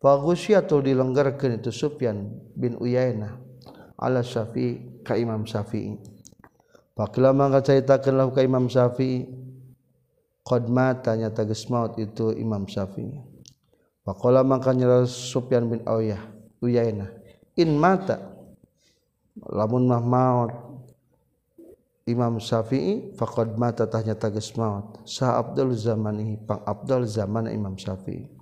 [0.03, 3.39] faghusyatu dilenggarkeun itu Sufyan bin Uyainah.
[4.01, 5.95] Ala Syafi'i ka Imam Syafi'i.
[6.99, 9.31] Fakila mangka caritakeun lahu ka Imam Syafi'i
[10.43, 13.30] qad mata nyata geus maut itu Imam Syafi'i
[14.05, 16.23] Faqala mangka nyara Sufyan bin Uyainah
[16.65, 17.11] Uyainah
[17.57, 18.21] in mata?
[19.49, 20.53] Lamun mah maut.
[22.09, 25.05] Imam Syafi'i faqad mata tahnya tages maut.
[25.07, 28.41] Sa Abdul zamanihi pang Abdul zaman Imam Syafi'i.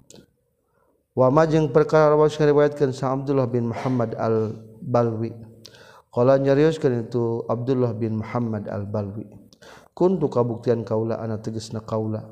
[1.19, 5.35] Wa ma jeung perkara rawas riwayatkeun sa Abdullah bin Muhammad al Balwi
[6.15, 9.27] qala nyarioskeun itu Abdullah bin Muhammad al Balwi
[9.99, 12.23] kuntu kabuktian kaula ana tegasna kaula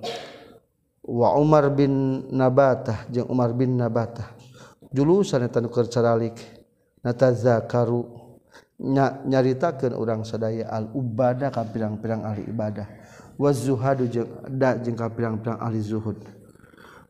[1.07, 4.35] wa Umar bin Nabatah jeung Umar bin Nabatah.
[4.91, 6.37] Julusan eta nu keur caralik
[7.07, 8.27] natazakaru.
[8.77, 12.85] Nya, nyaritakeun urang sadaya al ubadah ka pirang-pirang ahli ibadah.
[13.41, 16.21] Wa zuhadu jeung da jeung ka pirang-pirang ahli zuhud.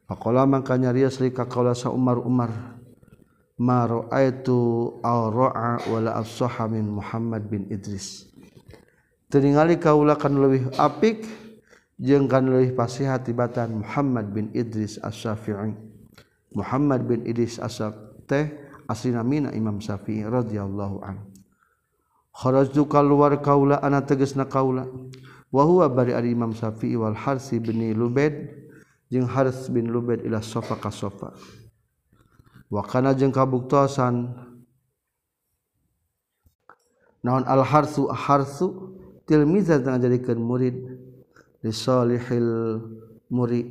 [0.06, 2.78] Faqala mangka nyarios li ka qaula sa Umar Umar
[3.58, 8.30] ma ra'aitu awra'a wala afsaha min Muhammad bin Idris.
[9.26, 11.26] Teringali kaula kan leuwih apik
[11.96, 15.72] jeung kan leuwih pasihat tibatan Muhammad bin Idris As-Syafi'i
[16.52, 18.44] Muhammad bin Idris As-Syafi'i teh
[18.88, 21.22] aslina mina Imam Syafi'i radhiyallahu an.
[22.36, 24.84] Kharajtu keluar kaula ana tegasna kaula.
[25.48, 28.50] Wa huwa bari ari Imam Syafi'i wal Harsi bin Lubaid
[29.08, 31.32] jeung Hars bin Lubaid ila sofa ka sofa.
[32.68, 34.36] Wa kana jeung kabuktosan.
[37.22, 38.10] Naon al harsu?
[38.10, 40.76] Harsu tilmizah tengah jadikeun murid.
[41.64, 42.80] Li salihil
[43.30, 43.70] murid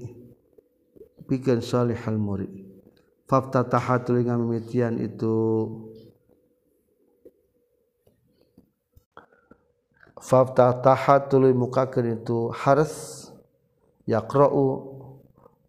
[1.28, 2.66] pikeun salihal murid
[3.30, 5.36] faftatahat tuluy ngamimitian itu.
[10.22, 13.30] Faftatahat tuluy mukakeun itu haris.
[14.10, 14.98] Yaqra'u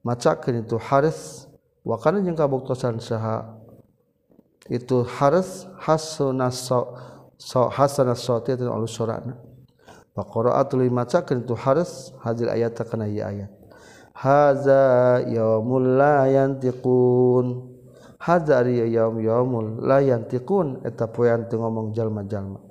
[0.04, 1.44] macakeun itu haris.
[1.84, 3.56] Wa kana kabuktosan saha.
[4.68, 5.68] Itu haris.
[5.76, 6.72] Hasanas
[7.36, 8.96] so hasanas sauti dan alus
[10.16, 13.52] Faqara'atul macakeun tu haris hadil ayat kana ieu ayat.
[14.16, 17.76] Haza yaumul la yantiqun.
[18.16, 22.64] Haza ari yaum yaumul la yantiqun eta poean teu ngomong jalma-jalma.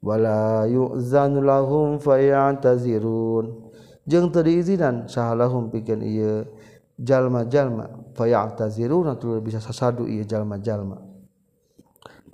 [0.00, 3.68] Wala yu'zanu lahum fayantazirun.
[4.08, 6.48] Jeung teu diizinan sahalahum pikeun ieu
[6.96, 10.96] jalma-jalma fayantazirun atuh bisa sasadu ieu jalma-jalma.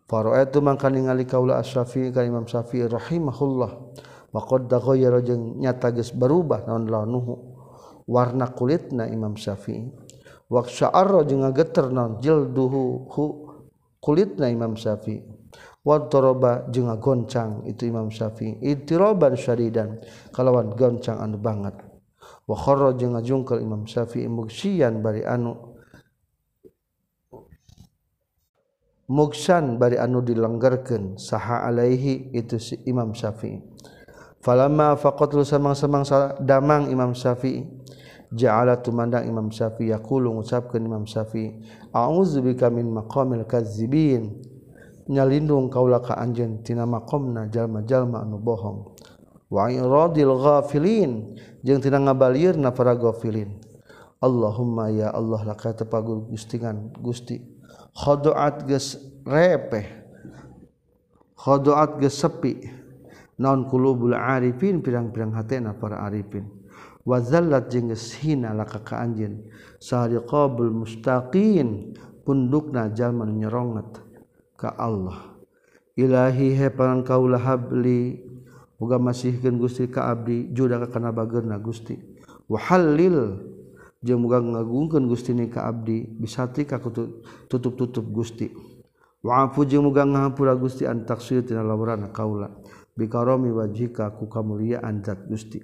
[0.06, 3.70] Faro'atu mangka ningali kaula Asy-Syafi'i ka Imam Syafi'i rahimahullah.
[4.32, 7.34] waqadghoyro jeung nyata geus berubah naon launuhu
[8.08, 9.92] warna kulitna Imam Syafi'i.
[10.48, 13.24] Wa sya'arro jeung ngageter naon jilduhu hu
[14.00, 15.22] kulitna Imam Syafi'i.
[15.82, 15.98] Wa
[16.70, 18.58] jeung ngagoncang itu Imam Syafi'i.
[18.60, 20.00] Itiraban syadidan
[20.34, 21.74] kalawan goncang anu banget.
[22.46, 25.72] Wa kharra jeung ngajungkel Imam Syafi'i mugsian bari anu
[29.12, 33.71] mugsan bari anu dilenggerkeun saha alaihi itu si Imam Syafi'i.
[34.42, 36.04] falama faqatlu samang-samang
[36.42, 37.62] damang Imam Syafi'i
[38.34, 41.62] ja'ala tumandang Imam Syafi'i yaqulu ngucapkeun Imam Syafi'i
[41.94, 44.42] a'udzubika min maqamil kadzibin
[45.08, 48.94] nyalindung kaula ka anjeun tina maqamna jalma-jalma anu bohong.
[49.52, 51.36] Wa iradil ghafilin.
[51.62, 53.60] Jeung tina ngabalieurna para ghafilin.
[54.22, 57.42] Allahumma ya Allah laka tepagul gustingan Gusti.
[57.92, 59.84] Khadu'at geus repeh.
[61.36, 62.81] Khadu'at geus sepi.
[63.42, 66.46] naon kulubul arifin pirang-pirang hatena para arifin.
[67.02, 69.50] Wa zallat jeung geus hina laka ka anjeun.
[69.82, 73.98] Sariqabul mustaqin pundukna jalma nu nyeronget
[74.54, 75.34] ka Allah.
[75.98, 78.22] Ilahi he panan kaula habli
[78.78, 81.98] moga masihkeun Gusti ka abdi juda ka kana bageurna Gusti.
[82.46, 83.50] Wa halil
[83.98, 86.78] jeung moga ngagungkeun Gusti ni ka abdi bisati ka
[87.50, 88.46] tutup-tutup Gusti.
[89.26, 92.61] Wa afu jeung moga ngahapura Gusti an taksir tina laurana kaula.
[93.02, 95.58] Bikarami wajhika ku kamuliaan zat Gusti.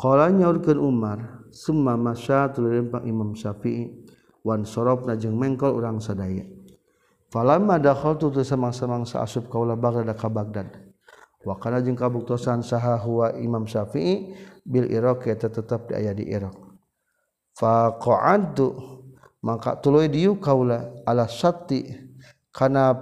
[0.00, 4.08] Qala nyaurkeun Umar summa masya tulempang Imam Syafi'i
[4.40, 6.48] wan sorobna jeung mengkol urang sadaya.
[7.28, 10.72] Falamma dakhaltu tu samang-samang saasub kaula Baghdad ka Baghdad.
[11.44, 14.32] Wa kana jeung kabuktosan saha huwa Imam Syafi'i
[14.64, 16.56] bil Iraq eta tetep di aya di Iraq
[17.54, 18.66] faqa'adtu
[19.44, 21.84] maka tuluy diu kaula ala syatti
[22.48, 22.96] kana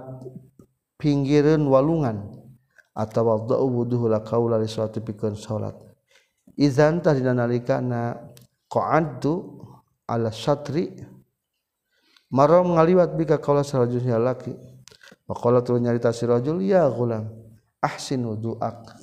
[0.99, 2.42] pinggireun walungan
[2.93, 5.73] atawadau wuduhu la qaula li salati pikeun salat
[6.57, 8.29] izan tah dina nalikana
[8.69, 9.33] qa'adtu
[10.05, 10.93] ala satri
[12.29, 14.53] marom ngaliwat bika kaula sarajul ya laki.
[15.23, 17.31] Faqala tu nyarita si rajul ya gulam
[17.79, 18.99] ahsin wuduak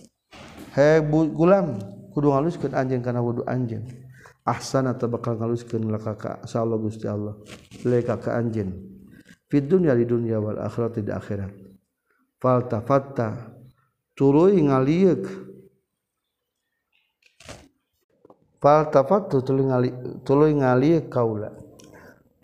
[0.77, 1.81] he gulam
[2.13, 3.89] kudu ngaluskeun anjeun kana wudu anjeun.
[4.45, 7.41] Ahsana teu bakal ngaluskeun laka ka Allah Gusti Allah
[7.89, 8.75] leka ka anjeun.
[9.49, 11.53] Fid dunya di dunya wal akhirat di akhirat.
[12.37, 13.57] Faltafatta
[14.21, 15.25] tuluy ngalieuk
[18.61, 19.89] fal tafattu tuluy ngali
[20.29, 21.57] tuluy ngalieuk kaula.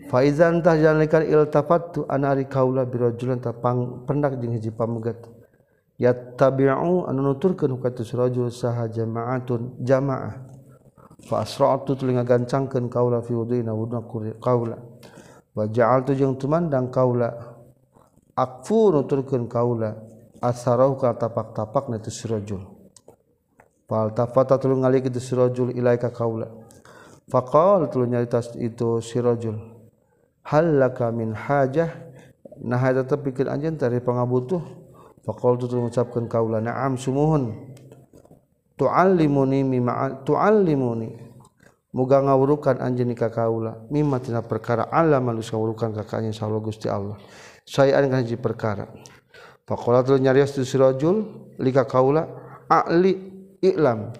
[0.09, 5.21] Faizan tah jalika iltafattu anari kaula birajulin tapang pendak jeung hiji pamegat.
[6.01, 10.33] Yattabi'u anu nuturkeun ka tu rajul saha jama'atun jama'ah.
[11.29, 14.01] Fa asra'tu tuluy ngagancangkeun kaula fi wuduina wuduna
[14.41, 14.81] kaula.
[15.53, 17.53] Wa ja'altu jeung tumandang kaula.
[18.33, 20.06] Akfu nuturkeun kaula
[20.41, 22.77] asarahu ka tapak-tapak na tu rajul
[23.87, 26.51] fal tafata tuluy ngalih kitu rajul ilaika kaula.
[27.27, 28.99] Faqal tuluy nyarita itu
[30.47, 31.91] hal laka min hajah.
[32.57, 34.59] Nah tetep pikir anjeun tari pangabutuh
[35.23, 37.75] faqultu mengucapkan kaula na'am sumuhun.
[38.77, 41.25] Tu'allimuni mimma tu'allimuni.
[41.95, 43.87] Muga ngawurukan anjeun ka kaula.
[43.91, 47.19] Mimma tina perkara alam anu ngawurukan ka insyaallah Gusti Allah.
[47.67, 48.87] Saya hiji perkara
[49.67, 51.27] faqala tu nyarios tu sirajul
[51.59, 52.25] lika kaula
[52.71, 53.13] a'li
[53.61, 54.15] i'lam.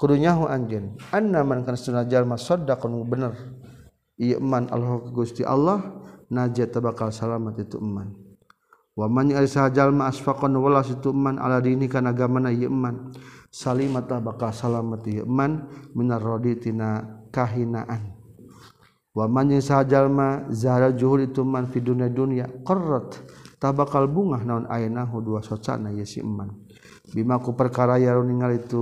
[0.00, 3.36] Kudu nyaho anjeun anna man kana sunah jalma saddaqun bener
[4.16, 6.00] ieu man Allah Gusti Allah
[6.32, 8.16] najat bakal salamat itu eman
[8.96, 13.12] waman sahjallma asfaqan welas ituman ala dini kan agamana yeman
[13.52, 18.16] salimatah bakal salamet yeman minar roditina kahinaan.
[19.12, 23.20] Waman sahjallma zahara juhur ituman fi dunia dunia qarrat
[23.60, 26.48] tak bakal bungah naon ayenahu dua socana ye si eman.
[27.12, 28.80] Bima ku perkara yaru ningali tu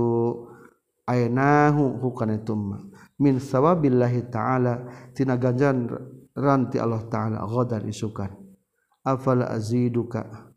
[1.03, 2.79] ayenahu hukana itu ma
[3.19, 5.91] min sawabillahi ta'ala tina ganjaran
[6.31, 8.31] ranti Allah ta'ala ghadan isukan
[9.03, 10.47] afal aziduka?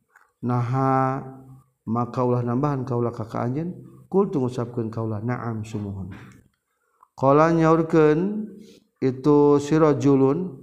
[0.42, 1.22] Naha
[1.86, 3.74] maka ulah nambahan kaulah kakak anjen
[4.06, 6.14] kul tu ngucapkeun kaulah na'am sumuhun.
[7.18, 8.46] Qala nyaurkeun
[9.02, 10.62] itu sirajulun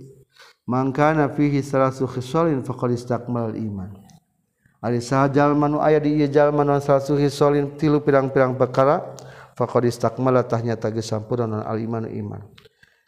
[0.70, 3.90] mangkana fihi salasu khisalin faqad istakmal iman
[4.86, 9.18] ari sahajal manu aya di ieu manu salasu khisalin tilu pirang-pirang perkara
[9.60, 12.08] faqad istakmala tahnya tegas sampurna non al iman.
[12.08, 12.42] Iman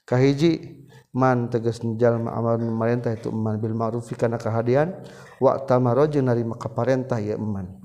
[0.04, 0.84] kahiji
[1.16, 5.00] man tegas jalma amal marentah itu man bil ma'ruf kana kahadian
[5.40, 7.80] wa tamaro jeung nari makaparentah ya iman.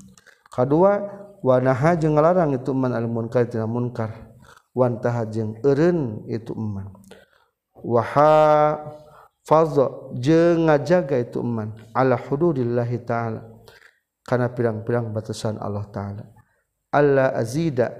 [0.51, 1.07] Kadua
[1.39, 4.11] wa naha jeung ngalarang itu man al munkar tina munkar.
[4.75, 6.91] Wan tahajeng eureun itu iman.
[7.81, 8.77] Waha
[9.47, 13.41] fadha jeung ngajaga itu iman ala hududillahi taala.
[14.27, 16.27] Kana pirang-pirang batasan Allah taala.
[16.91, 17.95] Alla azida.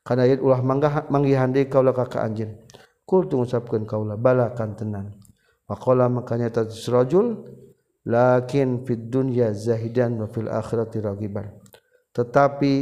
[0.00, 2.56] Kana yat ulah manggihandai kaula ka ka anjeun
[3.04, 5.12] kul tu ngucapkeun kaula bala kan tenan.
[5.68, 7.44] Waqala makanya tasrajul
[8.08, 11.52] lakin fid dunya zahidan wa fil akhirati ragiban.
[12.16, 12.74] Tetapi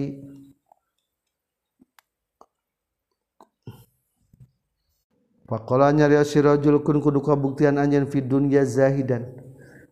[5.48, 9.32] Pakolanya dia sirajul kun kudu kabuktian anjeun fid dunya zahidan.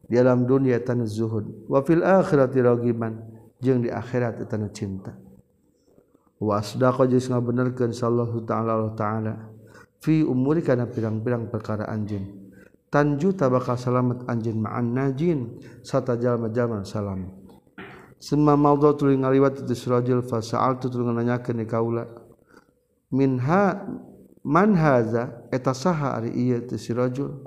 [0.05, 1.65] Di alam dunia tan zuhud.
[1.65, 3.25] Wa fil akhirati ragiban.
[3.65, 5.16] Jeung di akhirat tan cinta.
[6.37, 9.35] Wa asdaqa jeung ngabenerkeun sallallahu taala Allah taala.
[10.07, 12.31] Umuri karena pirang-pirang perkara anjing
[12.95, 15.59] Tanju tabaka salamet anjing maan najin.
[15.83, 17.33] Sata jalma-jaman salam.
[18.20, 22.07] Semua maudhu tuling ngaliwat itu surajul fasaal tu tuling nanyakeun ni kaula
[23.12, 23.85] minha
[24.47, 27.43] manhaza eta saha ari ieu teu si rajul?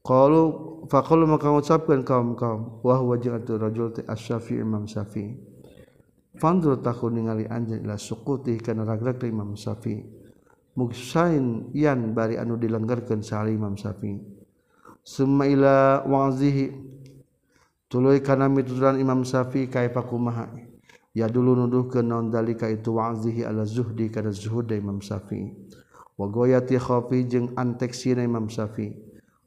[0.00, 0.42] Qalu
[0.88, 5.36] faqalu maka ngucapkeun kaum-kaum wa huwa jeung atuh rajul teh asy-syafi'i imam syafi'i.
[6.40, 10.00] Fanzur takun ningali anjeun ila suquti kana ragrag imam syafi'i.
[10.72, 14.16] Mugsain yan bari anu dilenggerkeun sahal imam syafi'i.
[15.04, 16.72] Summa ila wazihi.
[17.92, 20.69] Tuluy kana mituturan imam syafi'i kaifa kumaha
[21.14, 25.50] ya dulu nuduh ke nondalika itu wazihi ala zuhdi kada zuhud Imam Syafi'i.
[26.14, 28.94] Wa goyati khafi jeung antek sina Imam Syafi'i.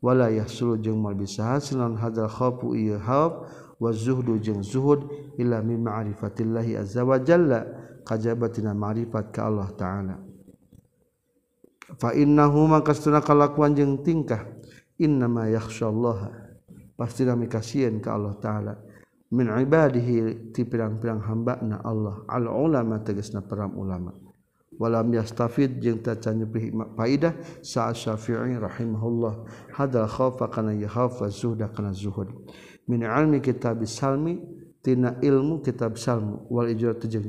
[0.03, 3.48] Wala yahsulu jeung mal bisa sinan hadzal khafu ieu khaf
[3.80, 5.07] wa zuhdu jeung zuhud
[5.40, 7.64] illa min ma'rifatillahi azza wa jalla.
[8.03, 10.19] Kajabatina ma'rifat ka Allah taala.
[11.95, 14.44] Fa innahuma kastuna kalakuan jeung tingkah.
[14.99, 16.35] Innama yakhsyallaha
[16.99, 18.73] pasti kami kasihan ka Allah taala.
[19.34, 22.22] Min ibadihi ti pirang-pirang hamba-Na Allah.
[22.30, 24.14] Al ulama tegasna para ulama.
[24.77, 27.34] Walam yastafid jeung nyupih faidah
[27.65, 29.45] sa syafi'i rahimahullah.
[29.73, 32.30] Hadal khaufa kana yakhafa zuhda kana zuhud.
[32.85, 34.38] Min ilmi kitab salmi
[34.85, 36.45] tina ilmu kitab salmu.
[36.53, 37.26] Wal ijratu jeung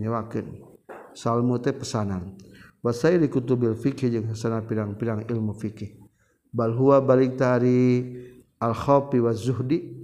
[1.16, 2.36] salmu teh pesanan.
[2.84, 6.04] Wasairi kutubil fikih jeung hasana pirang-pirang ilmu fikih
[6.54, 8.14] bal huwa balik tari
[8.60, 10.03] al khafi wa zuhdi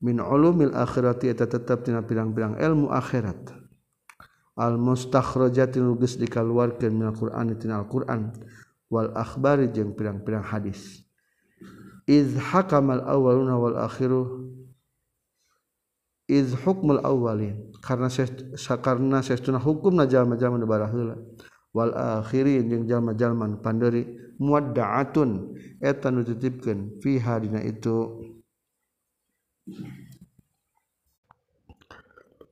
[0.00, 3.54] min ulumil akhirati eta tetep tina pirang-pirang ilmu akhirat.
[4.58, 8.34] Al mustakhrajatin geus dikaluarkeun minal qur'ani tina al-qur'an.
[8.90, 11.04] Wal akhbari jeung pirang-pirang hadis.
[12.08, 14.48] Iz hakamal awwaluna wal akhiru
[16.24, 18.08] iz hukmul awwalin karena
[18.56, 21.16] sakarna sesuna hukumna jalma-jalma nu baraheula
[21.76, 24.08] wal akhirin jeung jalma-jalma panderi
[24.40, 25.52] muwadda'atun
[25.84, 28.24] eta nu titipkeun fiha dina itu.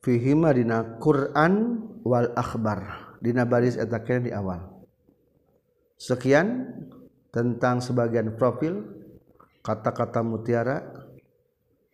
[0.06, 3.18] Fihima dina Quran wal akhbar.
[3.18, 4.62] Dina baris eta di awal.
[5.98, 6.70] Sekian
[7.34, 8.86] tentang sebagian profil
[9.66, 10.86] kata-kata mutiara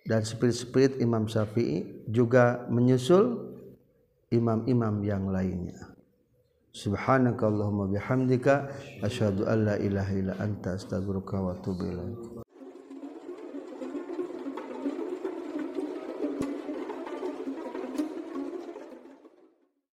[0.04, 3.54] dan spirit-spirit Imam Syafi'i juga menyusul
[4.34, 5.94] imam-imam yang lainnya.
[6.72, 8.68] Subhanakallahumma bihamdika
[9.04, 12.31] asyhadu an la ilaha illa anta astaghfiruka wa atubu ilaik